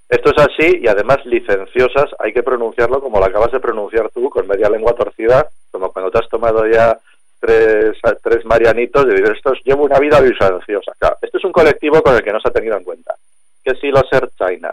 [0.09, 4.29] Esto es así y además licenciosas hay que pronunciarlo como lo acabas de pronunciar tú,
[4.29, 6.99] con media lengua torcida, como cuando te has tomado ya
[7.43, 10.93] tres, tres marianitos y dices, esto llevo una vida licenciosa.
[10.97, 13.17] Claro, este es un colectivo con el que no se ha tenido en cuenta.
[13.65, 14.73] Que si los Air China,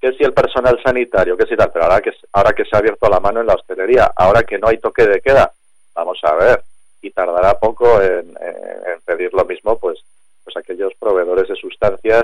[0.00, 2.78] que si el personal sanitario, que si tal, pero ahora que, ahora que se ha
[2.78, 5.50] abierto la mano en la hostelería, ahora que no hay toque de queda,
[5.94, 6.62] vamos a ver,
[7.02, 9.98] y tardará poco en, en, en pedir lo mismo, pues,
[10.44, 12.22] pues aquellos proveedores de sustancias,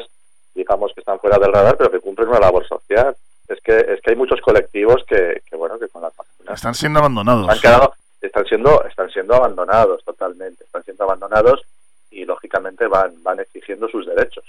[0.55, 3.17] digamos que están fuera del radar, pero que cumplen una labor social.
[3.49, 6.75] Es que, es que hay muchos colectivos que, que bueno, que con las vacunas están
[6.75, 7.49] siendo abandonados.
[7.49, 7.93] Han quedado,
[8.27, 11.63] están siendo están siendo abandonados totalmente están siendo abandonados
[12.11, 14.45] y lógicamente van van exigiendo sus derechos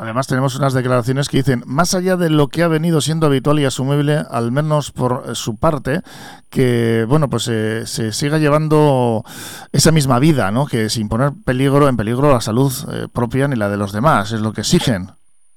[0.00, 3.58] Además tenemos unas declaraciones que dicen, más allá de lo que ha venido siendo habitual
[3.58, 6.02] y asumible, al menos por su parte,
[6.50, 9.24] que bueno pues eh, se siga llevando
[9.72, 10.66] esa misma vida, ¿no?
[10.66, 14.30] Que sin poner peligro en peligro la salud eh, propia ni la de los demás,
[14.30, 15.08] es lo que exigen.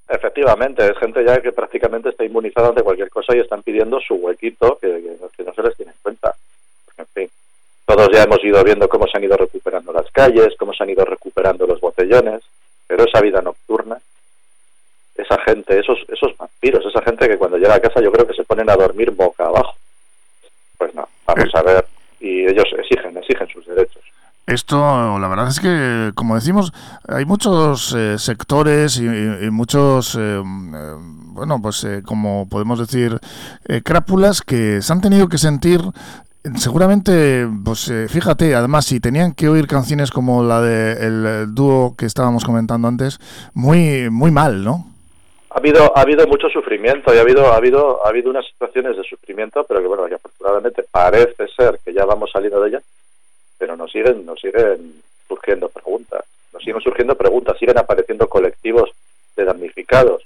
[0.09, 4.15] Efectivamente, es gente ya que prácticamente está inmunizada ante cualquier cosa y están pidiendo su
[4.15, 6.33] huequito que, que no se les tiene en cuenta.
[7.01, 7.29] En fin,
[7.85, 10.89] todos ya hemos ido viendo cómo se han ido recuperando las calles, cómo se han
[10.89, 12.41] ido recuperando los botellones,
[12.87, 13.99] pero esa vida nocturna,
[15.15, 18.33] esa gente, esos, esos vampiros, esa gente que cuando llega a casa yo creo que
[18.33, 19.75] se ponen a dormir boca abajo.
[20.77, 21.85] Pues no, vamos a ver,
[22.19, 24.03] y ellos exigen, exigen sus derechos.
[24.47, 26.73] Esto, la verdad es que, como decimos,
[27.07, 29.03] hay muchos eh, sectores y,
[29.51, 33.19] muchos, eh, eh, bueno, pues como podemos decir,
[33.83, 35.79] crápulas que se han tenido que sentir
[36.57, 42.05] Seguramente, pues fíjate, además si tenían que oír canciones como la del de dúo que
[42.05, 43.19] estábamos comentando antes,
[43.53, 44.87] muy muy mal, ¿no?
[45.51, 48.97] Ha habido ha habido mucho sufrimiento y ha habido ha habido ha habido unas situaciones
[48.97, 52.81] de sufrimiento, pero que bueno, que afortunadamente parece ser que ya vamos saliendo de ella
[53.61, 58.89] pero nos siguen, nos siguen surgiendo preguntas, nos siguen surgiendo preguntas, siguen apareciendo colectivos
[59.35, 60.23] de damnificados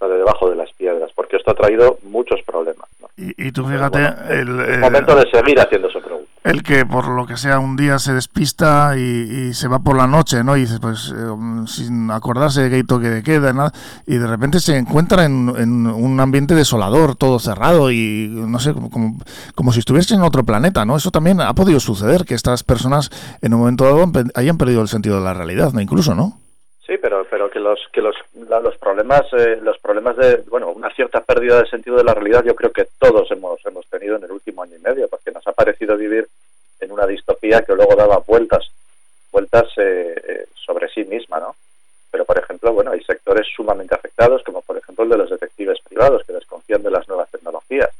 [0.00, 2.88] de debajo de las piedras, porque esto ha traído muchos problemas.
[3.20, 3.98] Y, tú fíjate,
[4.30, 6.30] el, momento de seguir haciendo pregunta.
[6.44, 10.06] El que por lo que sea un día se despista y, se va por la
[10.06, 10.56] noche, ¿no?
[10.56, 13.72] Y dices, pues eh, sin acordarse de que hay toque de queda, nada,
[14.06, 15.48] y de repente se encuentra en,
[15.88, 19.18] un ambiente desolador, todo cerrado y no sé, como,
[19.56, 20.96] como, si estuviese en otro planeta, ¿no?
[20.96, 23.10] Eso también ha podido suceder, que estas personas
[23.42, 25.80] en un momento dado hayan perdido el sentido de la realidad, ¿no?
[25.80, 26.38] Incluso, ¿no?
[26.88, 30.88] Sí, pero pero que los que los los problemas eh, los problemas de bueno una
[30.88, 34.24] cierta pérdida de sentido de la realidad yo creo que todos hemos hemos tenido en
[34.24, 36.26] el último año y medio porque nos ha parecido vivir
[36.80, 38.70] en una distopía que luego daba vueltas
[39.30, 41.56] vueltas eh, eh, sobre sí misma, ¿no?
[42.10, 45.80] Pero por ejemplo bueno hay sectores sumamente afectados como por ejemplo el de los detectives
[45.86, 47.90] privados que desconfían de las nuevas tecnologías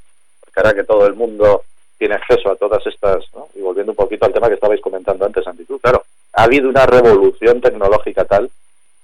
[0.40, 1.64] porque ahora que todo el mundo
[1.98, 3.50] tiene acceso a todas estas ¿no?
[3.54, 6.86] y volviendo un poquito al tema que estabais comentando antes Antitud claro ha habido una
[6.86, 8.50] revolución tecnológica tal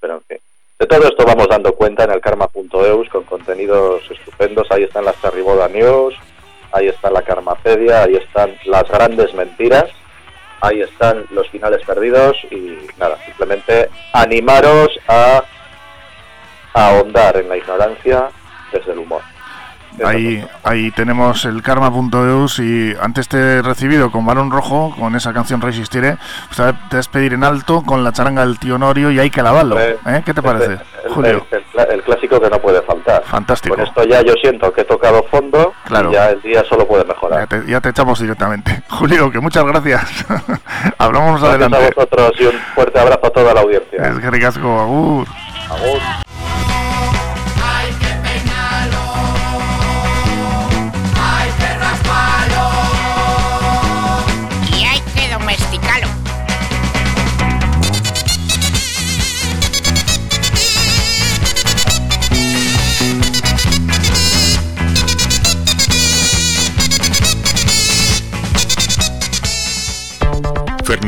[0.05, 0.39] pero en fin.
[0.79, 4.71] De todo esto vamos dando cuenta en el karma.eus con contenidos estupendos.
[4.71, 6.15] Ahí están las Terriboda News,
[6.73, 9.87] ahí está la Karmapedia, ahí están las grandes mentiras,
[10.61, 15.43] ahí están los finales perdidos y nada, simplemente animaros a
[16.75, 18.29] ahondar en la ignorancia
[18.73, 19.23] desde el humor.
[20.05, 25.33] Ahí, ahí tenemos el karma.eus y antes te he recibido con balón rojo, con esa
[25.33, 29.11] canción Resistiré, pues te vas a pedir en alto con la charanga del tío Norio
[29.11, 29.79] y hay que lavarlo.
[29.81, 29.97] ¿eh?
[30.25, 31.47] ¿Qué te parece, el, Julio?
[31.91, 33.23] El, clásico que no puede faltar.
[33.25, 33.77] Fantástico.
[33.77, 36.11] Con esto ya yo siento que he tocado fondo claro.
[36.11, 37.49] y ya el día solo puede mejorar.
[37.67, 38.83] Ya te, echamos directamente.
[38.89, 40.27] Julio, que muchas gracias.
[40.99, 41.77] Hablamos gracias adelante.
[41.77, 44.09] a vosotros y un fuerte abrazo a toda la audiencia.
[44.09, 45.27] Es que ricasco, agur.
[45.71, 46.24] Agur.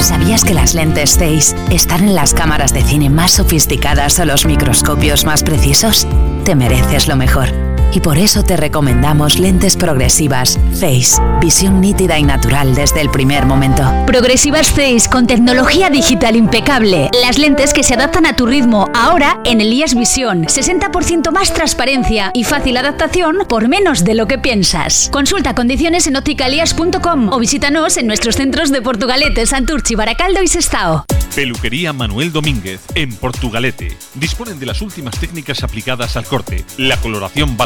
[0.00, 4.46] ¿Sabías que las lentes Zeiss están en las cámaras de cine más sofisticadas o los
[4.46, 6.06] microscopios más precisos?
[6.44, 12.22] Te mereces lo mejor y por eso te recomendamos lentes progresivas Face, visión nítida y
[12.22, 13.82] natural desde el primer momento.
[14.06, 19.40] Progresivas Face con tecnología digital impecable, las lentes que se adaptan a tu ritmo, ahora
[19.44, 25.08] en Elías Visión, 60% más transparencia y fácil adaptación por menos de lo que piensas.
[25.12, 31.04] Consulta condiciones en opticalias.com o visítanos en nuestros centros de Portugalete, Santurchi, Baracaldo y Sestao.
[31.36, 33.94] Peluquería Manuel Domínguez en Portugalete.
[34.14, 37.58] Disponen de las últimas técnicas aplicadas al corte, la coloración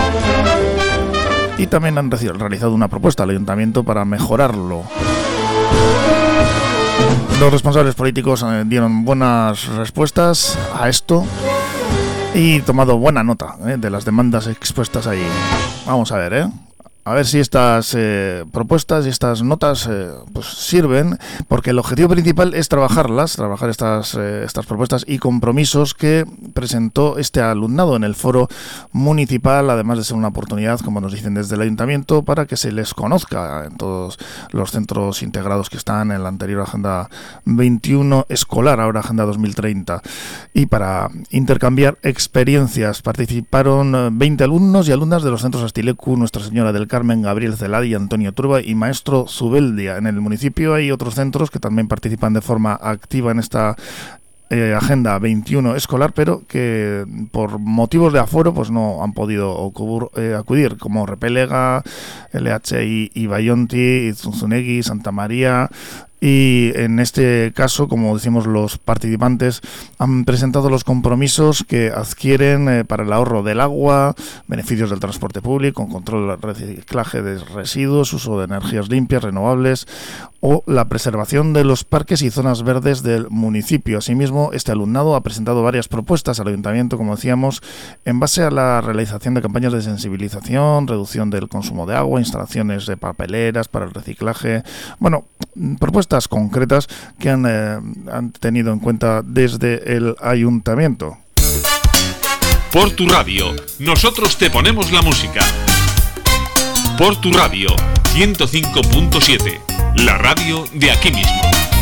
[1.57, 4.83] Y también han realizado una propuesta al ayuntamiento para mejorarlo.
[7.39, 11.25] Los responsables políticos eh, dieron buenas respuestas a esto
[12.35, 15.25] y tomado buena nota eh, de las demandas expuestas ahí.
[15.85, 16.47] Vamos a ver, ¿eh?
[17.07, 22.09] A ver si estas eh, propuestas y estas notas eh, pues sirven, porque el objetivo
[22.09, 28.03] principal es trabajarlas, trabajar estas, eh, estas propuestas y compromisos que presentó este alumnado en
[28.05, 28.47] el foro
[28.91, 32.71] municipal, además de ser una oportunidad, como nos dicen desde el ayuntamiento, para que se
[32.71, 34.17] les conozca en todos
[34.49, 37.11] los centros integrados que están en la anterior Agenda
[37.45, 40.01] 21 escolar, ahora Agenda 2030,
[40.55, 43.03] y para intercambiar experiencias.
[43.03, 47.93] Participaron 20 alumnos y alumnas de los centros Astilecu, Nuestra Señora del Carmen, Gabriel Celadi,
[47.93, 49.97] Antonio Turba y Maestro Zubeldia.
[49.97, 53.75] En el municipio hay otros centros que también participan de forma activa en esta
[54.49, 59.73] eh, Agenda 21 escolar, pero que por motivos de aforo pues no han podido
[60.15, 61.83] eh, acudir, como Repelega,
[62.31, 65.69] LHI y Bayonti, Zunzunegui, Santa María,
[66.21, 69.61] y en este caso, como decimos, los participantes
[69.99, 74.15] han presentado los compromisos que adquieren eh, para el ahorro del agua,
[74.47, 79.87] beneficios del transporte público, control del reciclaje de residuos, uso de energías limpias, renovables
[80.39, 83.97] o la preservación de los parques y zonas verdes del municipio.
[83.97, 87.63] Asimismo, este alumnado ha presentado varias propuestas al ayuntamiento, como decíamos,
[88.05, 92.85] en base a la realización de campañas de sensibilización, reducción del consumo de agua, instalaciones
[92.85, 94.63] de papeleras para el reciclaje,
[94.99, 95.25] bueno,
[95.79, 96.87] propuestas concretas
[97.19, 97.79] que han, eh,
[98.11, 101.17] han tenido en cuenta desde el ayuntamiento.
[102.71, 105.39] Por tu radio, nosotros te ponemos la música.
[106.97, 107.69] Por tu radio,
[108.15, 109.59] 105.7,
[110.03, 111.74] la radio de aquí mismo.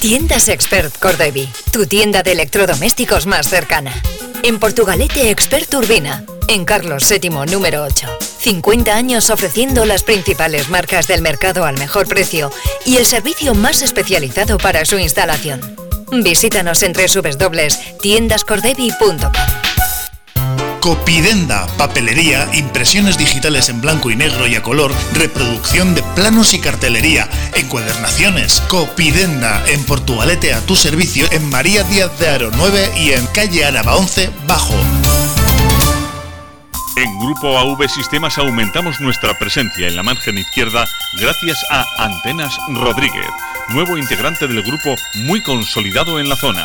[0.00, 3.94] Tiendas Expert Cordevi, tu tienda de electrodomésticos más cercana.
[4.42, 8.06] En Portugalete Expert Urbina, en Carlos VII número 8.
[8.40, 12.52] 50 años ofreciendo las principales marcas del mercado al mejor precio
[12.84, 15.62] y el servicio más especializado para su instalación.
[16.12, 19.75] Visítanos en www.tiendascordevi.com.
[20.86, 26.60] Copidenda, papelería, impresiones digitales en blanco y negro y a color, reproducción de planos y
[26.60, 28.60] cartelería, encuadernaciones.
[28.68, 33.64] Copidenda, en Portugalete a tu servicio, en María Díaz de Aro 9 y en calle
[33.64, 34.76] Araba 11 Bajo.
[36.96, 40.86] En Grupo AV Sistemas aumentamos nuestra presencia en la margen izquierda
[41.20, 43.26] gracias a Antenas Rodríguez,
[43.70, 46.64] nuevo integrante del grupo muy consolidado en la zona.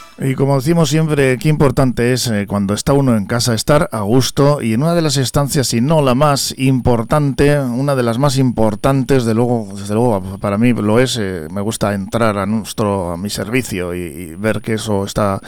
[0.19, 4.01] Y como decimos siempre, qué importante es eh, cuando está uno en casa estar a
[4.01, 8.19] gusto y en una de las estancias, si no la más importante, una de las
[8.19, 12.45] más importantes, de luego, desde luego para mí lo es, eh, me gusta entrar a
[12.45, 15.39] nuestro a mi servicio y, ver que eso está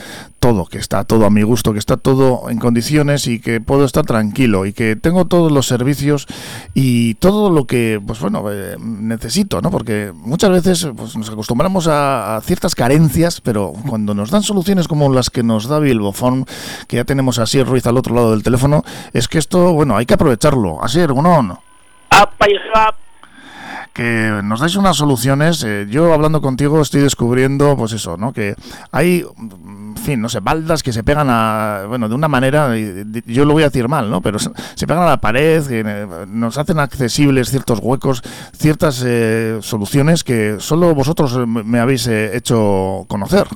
[0.44, 3.86] todo, que está todo a mi gusto, que está todo en condiciones y que puedo
[3.86, 6.28] estar tranquilo y que tengo todos los servicios
[6.74, 9.72] y todo lo que, pues bueno, eh, necesito, ¿no?
[9.72, 15.10] Porque muchas veces pues, nos acostumbramos a, ciertas carencias, pero cuando nos dan soluciones como
[15.14, 16.46] las que nos da Bilbofon,
[16.90, 18.84] que ya tenemos así Ruiz al otro lado del teléfono,
[19.14, 20.84] es que esto, bueno, hay que aprovecharlo.
[20.84, 21.58] Así, Ergunón
[23.94, 25.64] que nos dais unas soluciones.
[25.64, 28.34] Eh, yo hablando contigo estoy descubriendo, pues eso, ¿no?
[28.34, 28.56] Que
[28.92, 29.24] hay,
[30.04, 32.70] fin, no sé, baldas que se pegan a, bueno, de una manera,
[33.26, 34.22] yo lo voy a decir mal, ¿no?
[34.22, 38.22] Pero se pegan a la pared, eh, nos hacen accesibles ciertos huecos,
[38.56, 43.48] ciertas eh, soluciones que solo vosotros me habéis hecho conocer.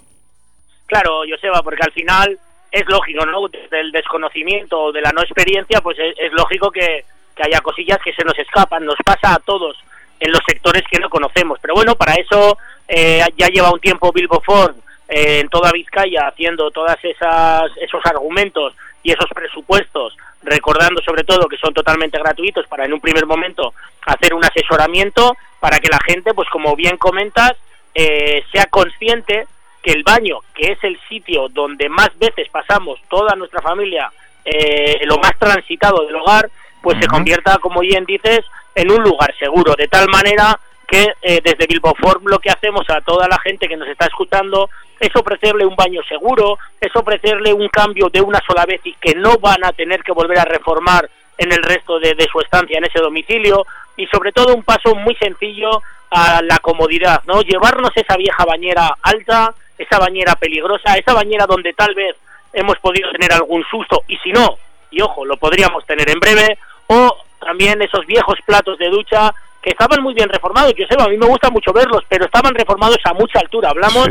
[0.88, 2.40] Claro, Joseba, porque al final
[2.72, 3.48] es lógico, ¿no?
[3.48, 7.06] Desde el desconocimiento o de la no experiencia, pues es, lógico que,
[7.40, 9.78] haya cosillas que se nos escapan, nos pasa a todos
[10.20, 11.60] en los sectores que no conocemos.
[11.62, 16.28] Pero bueno, para eso eh, ya lleva un tiempo Bilbo Ford eh, en toda Vizcaya
[16.28, 22.68] haciendo todas esas esos argumentos y esos presupuestos, recordando sobre todo que son totalmente gratuitos
[22.68, 23.74] para en un primer momento
[24.06, 27.54] hacer un asesoramiento para que la gente, pues como bien comentas,
[27.94, 29.48] eh, sea consciente
[29.82, 34.12] que el baño, que es el sitio donde más veces pasamos toda nuestra familia,
[35.06, 36.50] lo más transitado del hogar,
[36.82, 38.46] pues se convierta, como bien dices,
[38.76, 43.02] en un lugar seguro, de tal manera que eh, desde Bilboform lo que hacemos a
[43.02, 44.70] toda la gente que nos está escuchando
[45.00, 49.16] es ofrecerle un baño seguro, es ofrecerle un cambio de una sola vez y que
[49.16, 52.86] no van a tener que volver a reformar en el resto de, su estancia en
[52.86, 57.42] ese domicilio y sobre todo un paso muy sencillo a la comodidad, ¿no?
[57.42, 62.16] Llevarnos esa vieja bañera alta, esa bañera peligrosa, esa bañera donde tal vez
[62.54, 64.58] hemos podido tener algún susto y si no,
[64.90, 69.72] y ojo, lo podríamos tener en breve, o también esos viejos platos de ducha que
[69.72, 70.74] estaban muy bien reformados.
[70.76, 73.70] Yo sé, a mí me gusta mucho verlos, pero estaban reformados a mucha altura.
[73.70, 74.08] Hablamos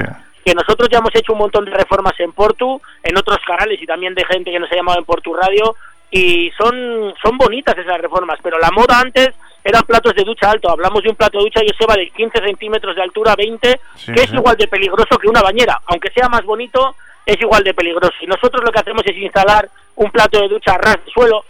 [0.47, 3.85] que nosotros ya hemos hecho un montón de reformas en Portu, en otros canales y
[3.85, 5.75] también de gente que nos ha llamado en Portu Radio
[6.09, 9.31] y son son bonitas esas reformas, pero la moda antes
[9.65, 10.71] eran platos de ducha alto.
[10.71, 13.81] Hablamos de un plato de ducha, va de 15 centímetros de altura, 20,
[14.15, 15.81] que es igual de peligroso que una bañera.
[15.87, 16.95] Aunque sea más bonito,
[17.27, 18.15] es igual de peligroso.
[18.21, 21.45] Y nosotros lo que hacemos es instalar un plato de ducha a ras de suelo,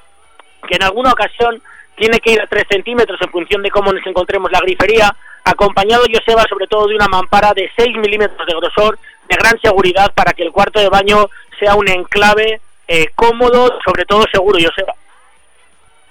[0.66, 1.60] que en alguna ocasión
[1.96, 6.04] tiene que ir a 3 centímetros en función de cómo nos encontremos la grifería, acompañado
[6.12, 10.32] Joseba sobre todo de una mampara de 6 milímetros de grosor, de gran seguridad para
[10.32, 11.28] que el cuarto de baño
[11.58, 14.94] sea un enclave eh, cómodo, sobre todo seguro, Joseba.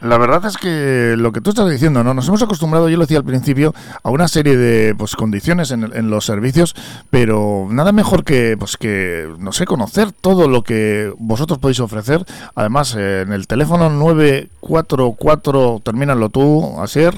[0.01, 2.13] La verdad es que lo que tú estás diciendo, ¿no?
[2.13, 3.73] Nos hemos acostumbrado, yo lo decía al principio,
[4.03, 6.75] a una serie de pues, condiciones en, los servicios,
[7.09, 12.25] pero nada mejor que, pues, que, no sé, conocer todo lo que vosotros podéis ofrecer.
[12.55, 17.13] Además, en el teléfono 944, termínalo tú, Asier.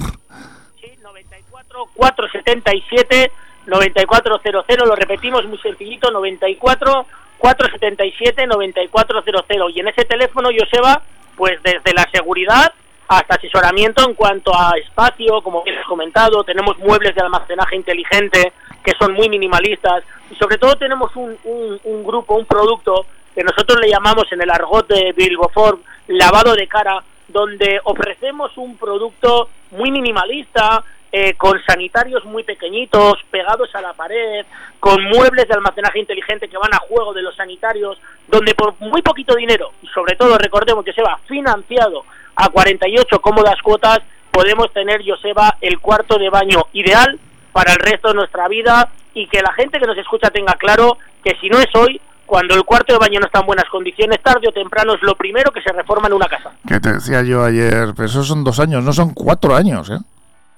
[0.79, 3.31] Sí, 94 477
[3.65, 7.07] 9400, lo repetimos muy sencillito, 94
[7.39, 9.75] 477 9400.
[9.75, 11.01] Y en ese teléfono, Joseba,
[11.37, 12.73] pues desde la seguridad
[13.07, 18.51] hasta asesoramiento en cuanto a espacio, como bien comentado, tenemos muebles de almacenaje inteligente
[18.83, 21.37] que son muy minimalistas y sobre todo tenemos un,
[21.83, 26.67] un, grupo, un producto que nosotros le llamamos en el argot de Bilboform lavado de
[26.67, 33.93] cara, donde ofrecemos un producto muy minimalista, eh, con sanitarios muy pequeñitos, pegados a la
[33.93, 34.45] pared,
[34.79, 37.97] con muebles de almacenaje inteligente que van a juego de los sanitarios,
[38.27, 42.03] donde por muy poquito dinero, y sobre todo recordemos que se va financiado
[42.35, 43.99] a 48 cómodas cuotas,
[44.31, 47.19] podemos tener, Joseba, el cuarto de baño ideal
[47.51, 50.97] para el resto de nuestra vida y que la gente que nos escucha tenga claro
[51.23, 54.21] que si no es hoy, cuando el cuarto de baño no está en buenas condiciones,
[54.21, 56.51] tarde o temprano es lo primero que se reforma en una casa.
[56.67, 59.97] Que te decía yo ayer, pero esos son dos años, no son cuatro años, ¿eh?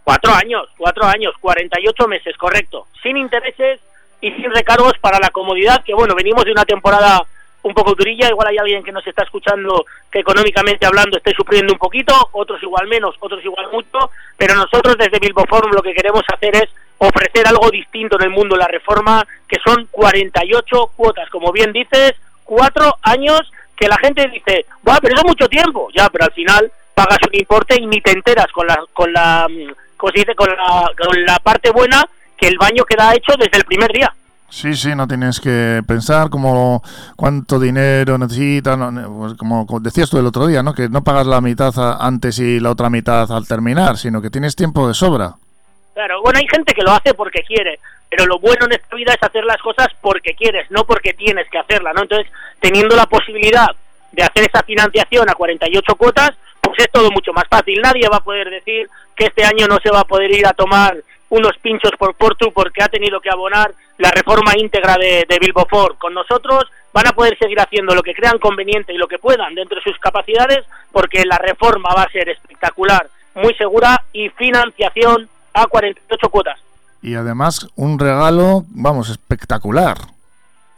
[0.10, 2.88] Cuatro años, cuatro años, 48 meses, correcto.
[3.04, 3.80] Sin intereses
[4.20, 7.22] y sin recargos para la comodidad, que bueno, venimos de una temporada
[7.62, 11.74] un poco durilla, igual hay alguien que nos está escuchando que económicamente hablando esté sufriendo
[11.74, 15.94] un poquito, otros igual menos, otros igual mucho, pero nosotros desde Bilbo Forum lo que
[15.94, 21.30] queremos hacer es ofrecer algo distinto en el mundo la reforma, que son 48 cuotas,
[21.30, 23.42] como bien dices, cuatro años
[23.78, 27.20] que la gente dice, bueno, pero eso es mucho tiempo, ya, pero al final pagas
[27.28, 30.48] un importe y ni te enteras con la, con la mm, como se dice, con
[30.48, 32.04] la, con la parte buena,
[32.38, 34.12] que el baño queda hecho desde el primer día.
[34.50, 36.82] Sí, sí, no tienes que pensar como
[37.16, 38.78] cuánto dinero necesitas,
[39.08, 40.74] pues como decías tú el otro día, ¿no?
[40.74, 44.56] Que no pagas la mitad antes y la otra mitad al terminar, sino que tienes
[44.56, 45.36] tiempo de sobra.
[45.94, 47.80] Claro, bueno, hay gente que lo hace porque quiere,
[48.10, 51.48] pero lo bueno en esta vida es hacer las cosas porque quieres, no porque tienes
[51.52, 52.02] que hacerla, ¿no?
[52.02, 53.68] Entonces, teniendo la posibilidad
[54.14, 56.32] de hacer esa financiación a 48 cuotas,
[56.62, 57.82] pues es todo mucho más fácil.
[57.82, 60.54] Nadie va a poder decir que este año no se va a poder ir a
[60.54, 60.98] tomar
[61.30, 65.66] unos pinchos por Portu porque ha tenido que abonar la reforma íntegra de, de Bilbo
[65.70, 65.96] Ford.
[65.98, 69.54] Con nosotros van a poder seguir haciendo lo que crean conveniente y lo que puedan
[69.56, 75.30] dentro de sus capacidades porque la reforma va a ser espectacular, muy segura y financiación
[75.54, 76.60] a 48 cuotas.
[77.02, 79.98] Y además un regalo, vamos, espectacular.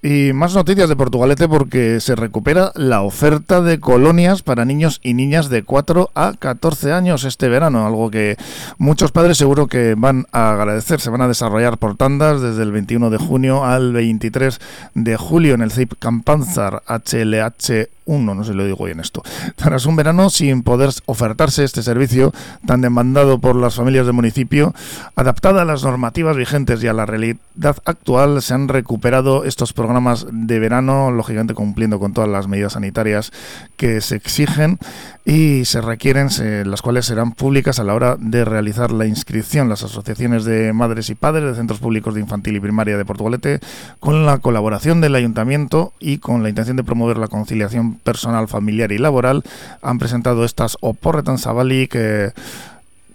[0.00, 5.14] Y más noticias de Portugalete porque se recupera la oferta de colonias para niños y
[5.14, 8.36] niñas de 4 a 14 años este verano, algo que
[8.78, 11.00] muchos padres seguro que van a agradecer.
[11.00, 14.60] Se van a desarrollar por tandas desde el 21 de junio al 23
[14.94, 19.22] de julio en el CIP Campanzar HLH uno, no se lo digo bien esto.
[19.54, 22.32] Tras un verano sin poder ofertarse este servicio
[22.66, 24.74] tan demandado por las familias del municipio,
[25.14, 30.26] adaptada a las normativas vigentes y a la realidad actual, se han recuperado estos programas
[30.32, 33.30] de verano, lógicamente cumpliendo con todas las medidas sanitarias
[33.76, 34.78] que se exigen
[35.24, 36.28] y se requieren,
[36.64, 39.68] las cuales serán públicas a la hora de realizar la inscripción.
[39.68, 43.60] Las asociaciones de madres y padres de centros públicos de infantil y primaria de Portugalete,
[44.00, 48.92] con la colaboración del ayuntamiento y con la intención de promover la conciliación personal, familiar
[48.92, 49.44] y laboral,
[49.82, 52.32] han presentado estas Oporretan Sabali que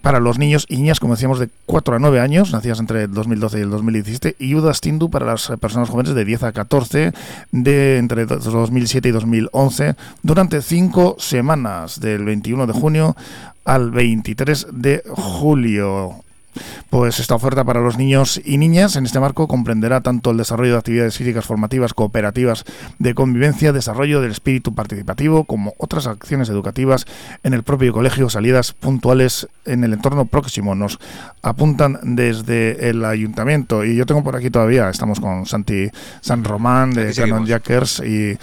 [0.04, 3.14] para los niños y niñas, como decíamos, de 4 a 9 años, nacidas entre el
[3.14, 7.14] 2012 y el 2017, y Udas Tindu para las personas jóvenes de 10 a 14,
[7.52, 13.16] de entre 2007 y 2011, durante 5 semanas, del 21 de junio
[13.64, 16.24] al 23 de julio.
[16.90, 20.74] Pues esta oferta para los niños y niñas en este marco comprenderá tanto el desarrollo
[20.74, 22.66] de actividades físicas formativas, cooperativas
[23.00, 27.06] de convivencia, desarrollo del espíritu participativo, como otras acciones educativas
[27.44, 30.76] en el propio colegio, salidas puntuales en el entorno próximo.
[30.76, 31.00] Nos
[31.42, 35.90] apuntan desde el ayuntamiento y yo tengo por aquí todavía, estamos con Santi
[36.22, 38.38] San Román de Canon Jackers y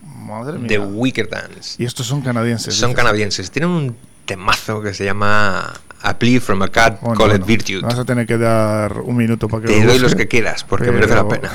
[0.03, 0.67] Madre mía.
[0.67, 1.81] The Wicker Dance.
[1.81, 2.75] Y estos son canadienses.
[2.75, 3.49] Son canadienses.
[3.51, 3.95] Tienen un
[4.27, 5.73] temazo que se llama
[6.03, 7.81] a Plea from a Cat Called Virtue.
[7.81, 10.91] Vas a tener que dar un minuto para que Te doy los que quieras, porque
[10.91, 11.51] merece la pena.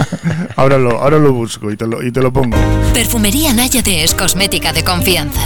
[0.56, 2.58] ahora, lo, ahora lo busco y te lo, y te lo pongo.
[2.92, 5.40] Perfumería Náyade es cosmética de confianza.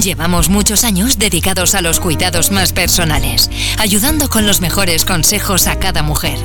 [0.00, 5.78] Llevamos muchos años dedicados a los cuidados más personales, ayudando con los mejores consejos a
[5.80, 6.38] cada mujer.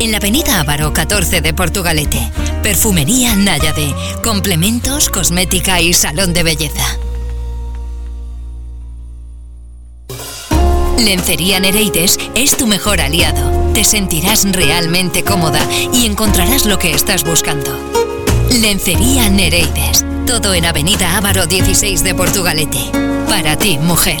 [0.00, 2.30] en la avenida Ávaro 14 de Portugalete.
[2.62, 6.98] Perfumería Náyade, complementos, cosmética y salón de belleza.
[11.04, 13.72] Lencería Nereides es tu mejor aliado.
[13.72, 15.60] Te sentirás realmente cómoda
[15.94, 17.70] y encontrarás lo que estás buscando.
[18.50, 20.04] Lencería Nereides.
[20.26, 22.78] Todo en Avenida Ávaro 16 de Portugalete.
[23.28, 24.20] Para ti, mujer.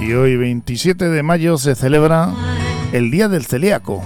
[0.00, 2.30] Y hoy 27 de mayo se celebra
[2.92, 4.02] el Día del Celíaco.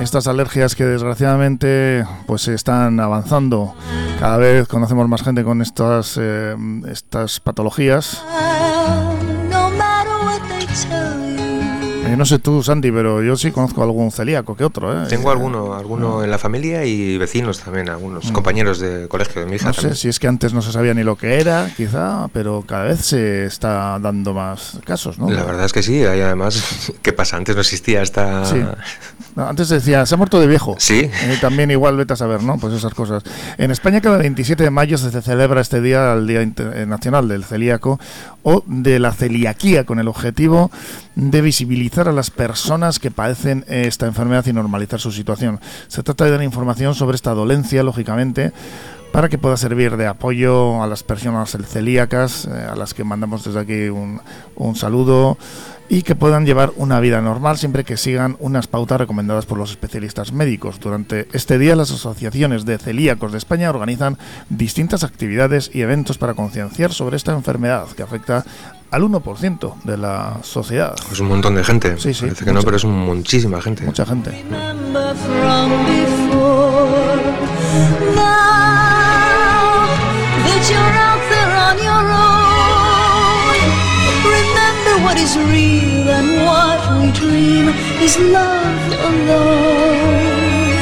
[0.00, 3.74] Estas alergias que desgraciadamente pues están avanzando.
[4.20, 6.56] Cada vez conocemos más gente con estas, eh,
[6.88, 8.22] estas patologías.
[12.12, 14.92] Eh, no sé tú, Santi, pero yo sí conozco algún celíaco que otro.
[14.92, 15.06] ¿eh?
[15.08, 18.32] Tengo alguno, alguno en la familia y vecinos también, algunos mm.
[18.34, 19.68] compañeros de colegio de mi hija.
[19.68, 22.64] No sé si es que antes no se sabía ni lo que era, quizá, pero
[22.66, 25.30] cada vez se está dando más casos, ¿no?
[25.30, 27.36] La verdad es que sí, hay además, ¿qué pasa?
[27.36, 28.44] Antes no existía esta...
[28.44, 28.62] Sí.
[29.36, 30.76] antes decía, se ha muerto de viejo.
[30.78, 31.10] Sí.
[31.10, 32.58] Eh, también igual, vete a saber, ¿no?
[32.58, 33.22] Pues esas cosas.
[33.56, 36.44] En España cada 27 de mayo se celebra este día, el Día
[36.86, 37.98] Nacional del Celíaco,
[38.42, 40.70] o de la celiaquía, con el objetivo
[41.14, 45.60] de visibilizar a las personas que padecen esta enfermedad y normalizar su situación.
[45.88, 48.52] Se trata de dar información sobre esta dolencia, lógicamente,
[49.12, 53.44] para que pueda servir de apoyo a las personas celíacas, eh, a las que mandamos
[53.44, 54.20] desde aquí un,
[54.56, 55.36] un saludo
[55.88, 59.70] y que puedan llevar una vida normal siempre que sigan unas pautas recomendadas por los
[59.70, 60.80] especialistas médicos.
[60.80, 64.16] Durante este día las asociaciones de celíacos de España organizan
[64.48, 68.42] distintas actividades y eventos para concienciar sobre esta enfermedad que afecta
[68.90, 70.94] al 1% de la sociedad.
[71.12, 71.98] Es un montón de gente.
[71.98, 72.22] Sí, sí.
[72.22, 73.84] Parece que no, pero es muchísima gente.
[73.84, 74.30] Mucha gente.
[85.12, 87.68] What is real and what we dream
[88.00, 90.72] is love alone.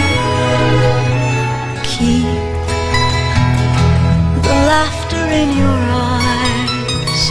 [1.82, 2.30] Keep
[4.46, 5.80] the laughter in your
[6.14, 7.22] eyes.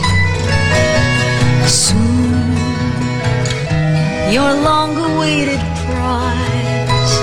[1.71, 2.51] Soon,
[4.35, 7.15] your long awaited prize.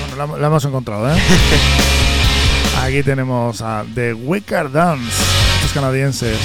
[0.00, 1.18] Bueno, la, la hemos encontrado, ¿eh?
[2.78, 5.10] Aquí tenemos a The Wicker Dance,
[5.62, 6.38] los canadienses.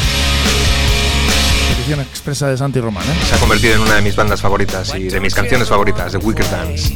[1.70, 3.04] Petición expresa de Santi Román.
[3.04, 3.26] ¿eh?
[3.30, 6.18] Se ha convertido en una de mis bandas favoritas y de mis canciones favoritas, The
[6.18, 6.94] Wicker Dance.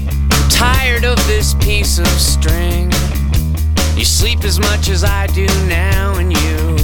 [0.49, 2.91] Tired of this piece of string.
[3.95, 6.77] You sleep as much as I do now, and you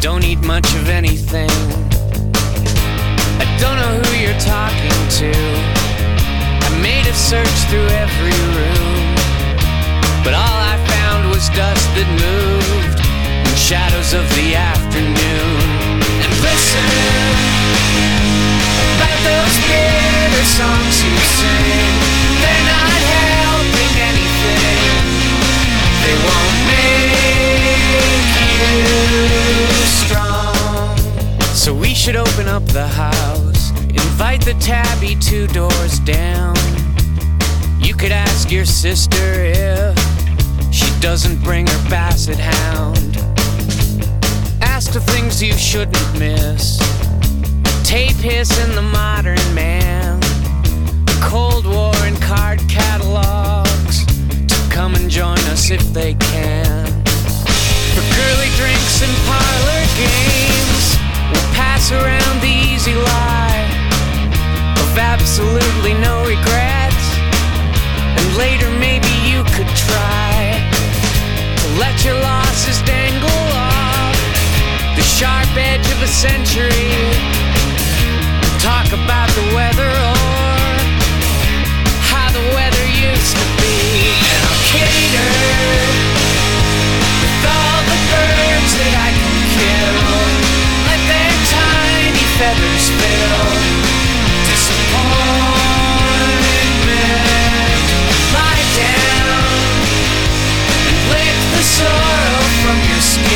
[0.00, 1.48] don't eat much of anything.
[3.38, 5.32] I don't know who you're talking to.
[6.66, 8.47] I made a search through every
[11.98, 13.00] that moved
[13.50, 15.98] in shadows of the afternoon.
[16.22, 16.94] And listen
[18.94, 21.10] about those bitter songs you
[21.42, 21.90] sing.
[22.38, 24.78] They're not helping anything.
[26.06, 28.30] They won't make
[28.62, 28.78] you
[29.98, 30.94] strong.
[31.50, 36.54] So we should open up the house, invite the tabby two doors down.
[37.80, 40.07] You could ask your sister if
[41.00, 43.16] doesn't bring her basset hound.
[44.60, 46.78] Ask the things you shouldn't miss.
[47.84, 50.20] Tape hiss in the modern man.
[51.22, 56.86] Cold War and card catalogs to come and join us if they can.
[57.94, 60.98] For girly drinks and parlor games,
[61.30, 63.66] we'll pass around the easy lie
[64.82, 67.06] of absolutely no regrets.
[68.18, 70.57] And later, maybe you could try
[71.76, 74.16] let your losses dangle off
[74.96, 76.88] the sharp edge of a century.
[78.58, 80.68] Talk about the weather or
[82.08, 83.76] how the weather used to be.
[84.32, 85.32] And I'll cater
[87.20, 89.98] with all the birds that I can kill.
[90.88, 93.44] Let their tiny feathers fill.
[94.48, 95.57] Disappointment.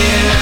[0.02, 0.41] yeah.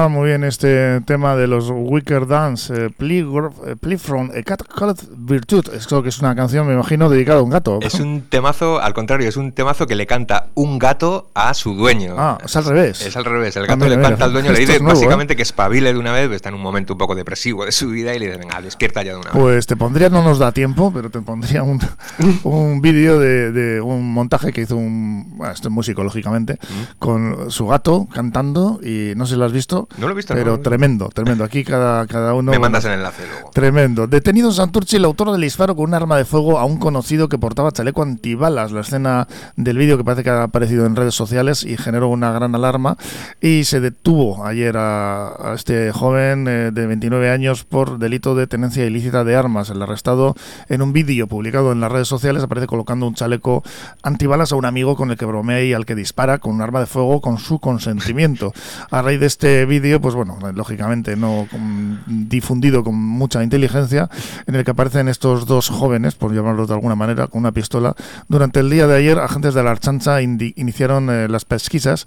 [0.00, 3.22] Sonaba muy bien este tema de los Wicker Dance, eh, Plea,
[3.66, 5.60] eh, from a Cat Called Virtue.
[5.74, 7.80] Esto que es una canción, me imagino, dedicada a un gato.
[7.82, 11.74] Es un temazo, al contrario, es un temazo que le canta un gato a su
[11.74, 12.14] dueño.
[12.16, 13.04] Ah, es al revés.
[13.04, 13.56] Es al revés.
[13.56, 14.84] El Ah, gato le canta al dueño, le dice es ¿eh?
[14.84, 17.90] básicamente que espabile de una vez, está en un momento un poco depresivo de su
[17.90, 19.38] vida y le dice, venga, despierta ya de una vez.
[19.38, 21.78] Pues te pondría, no nos da tiempo, pero te pondría un,
[22.44, 25.36] un vídeo de, de un montaje que hizo un.
[25.36, 26.58] Bueno, esto es músico, lógicamente,
[26.98, 29.89] con su gato cantando y no sé si lo has visto.
[29.98, 30.68] No lo he visto, Pero no visto.
[30.70, 31.44] tremendo, tremendo.
[31.44, 32.52] Aquí cada, cada uno.
[32.52, 33.50] Me mandas el enlace luego.
[33.50, 34.06] Tremendo.
[34.06, 37.28] Detenido en Santurce el autor del disparo con un arma de fuego a un conocido
[37.28, 38.72] que portaba chaleco antibalas.
[38.72, 39.26] La escena
[39.56, 42.96] del vídeo que parece que ha aparecido en redes sociales y generó una gran alarma.
[43.40, 48.46] Y se detuvo ayer a, a este joven eh, de 29 años por delito de
[48.46, 49.70] tenencia ilícita de armas.
[49.70, 50.34] El arrestado
[50.68, 53.62] en un vídeo publicado en las redes sociales aparece colocando un chaleco
[54.02, 56.80] antibalas a un amigo con el que bromea y al que dispara con un arma
[56.80, 58.52] de fuego con su consentimiento.
[58.90, 61.46] A raíz de este vídeo, pues bueno, lógicamente no
[62.06, 64.08] difundido con mucha inteligencia,
[64.46, 67.94] en el que aparecen estos dos jóvenes, por llamarlos de alguna manera, con una pistola.
[68.28, 72.06] Durante el día de ayer, agentes de la Archancha iniciaron eh, las pesquisas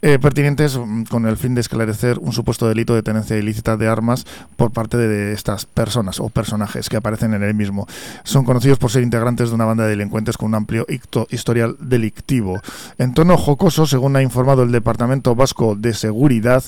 [0.00, 3.88] eh, pertinentes mm, con el fin de esclarecer un supuesto delito de tenencia ilícita de
[3.88, 4.26] armas
[4.56, 7.86] por parte de, estas personas o personajes que aparecen en el mismo.
[8.22, 10.86] Son conocidos por ser integrantes de una banda de delincuentes con un amplio
[11.30, 12.60] historial delictivo.
[12.98, 16.62] En tono jocoso, según ha informado el Departamento Vasco de Seguridad,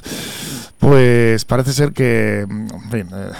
[0.80, 3.32] pues parece ser que, mm, en eh,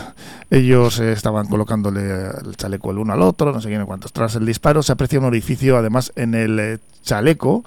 [0.50, 4.12] ellos estaban colocándole el chaleco el uno al otro, no sé quién cuántos.
[4.12, 7.64] Tras el disparo se aprecia un orificio, además, en el eh, chaleco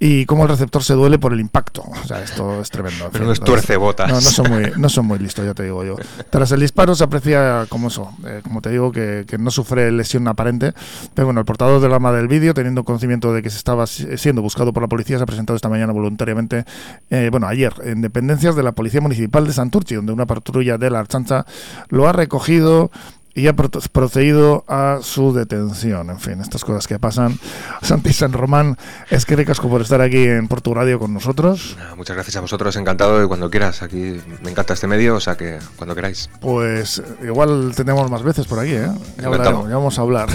[0.00, 1.82] y cómo el receptor se duele por el impacto.
[1.82, 3.06] O sea, esto es tremendo.
[3.06, 4.08] En Pero tuercebotas.
[4.08, 5.96] No, no son muy, no son muy listos, ya te digo yo.
[6.30, 9.90] Tras el disparo se aprecia como eso, eh, como te digo, que, que no sufre
[9.90, 10.72] lesión aparente.
[11.14, 14.16] Pero bueno, el portador del arma del vídeo, teniendo conocimiento de que se estaba si-
[14.18, 16.64] siendo buscado por la policía, se ha presentado esta mañana voluntariamente,
[17.10, 20.90] eh, bueno, ayer, en dependencias de la Policía Municipal de Santurci, donde una patrulla de
[20.90, 21.44] la Archancha
[21.88, 22.90] lo ha recogido
[23.34, 26.10] y ha pro- procedido a su detención.
[26.10, 27.38] En fin, estas cosas que pasan.
[27.82, 28.76] Santi San Román,
[29.10, 31.76] es que ricasco por estar aquí en Portu Radio con nosotros.
[31.96, 33.82] Muchas gracias a vosotros, encantado de cuando quieras.
[33.82, 36.28] Aquí me encanta este medio, o sea que cuando queráis.
[36.40, 38.88] Pues igual tenemos más veces por aquí, ¿eh?
[39.20, 40.28] Ya, hablaremos, ya vamos a hablar.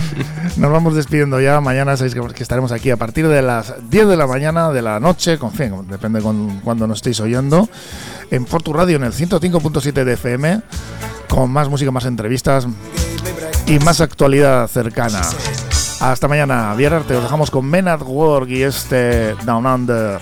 [0.56, 1.60] Nos vamos despidiendo ya.
[1.60, 4.82] Mañana sabéis que, que estaremos aquí a partir de las 10 de la mañana, de
[4.82, 7.68] la noche, con fin, depende con cuando nos estéis oyendo,
[8.30, 10.62] en Fortu Radio, en el 105.7 de FM,
[11.28, 12.66] con más música, más entrevistas
[13.66, 15.20] y más actualidad cercana.
[16.00, 20.20] Hasta mañana, Vierarte, os dejamos con Men at Work y este Down Under.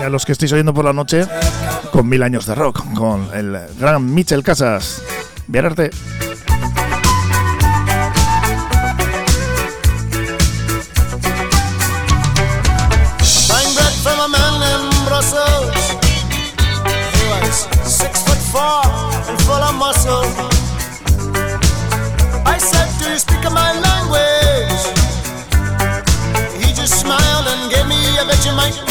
[0.00, 1.26] Y a los que estéis oyendo por la noche,
[1.92, 5.00] con mil años de rock, con el gran Michel Casas.
[5.46, 5.90] Vierarte.
[22.44, 24.82] I said, Do you speak my language?
[26.60, 28.24] He just smiled and gave me a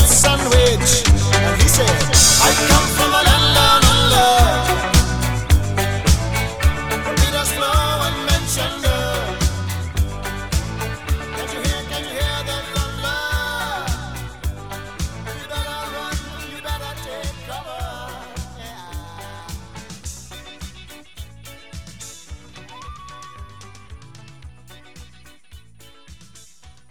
[0.07, 1.03] sandwich.
[1.35, 1.91] And he said,
[2.41, 3.00] I come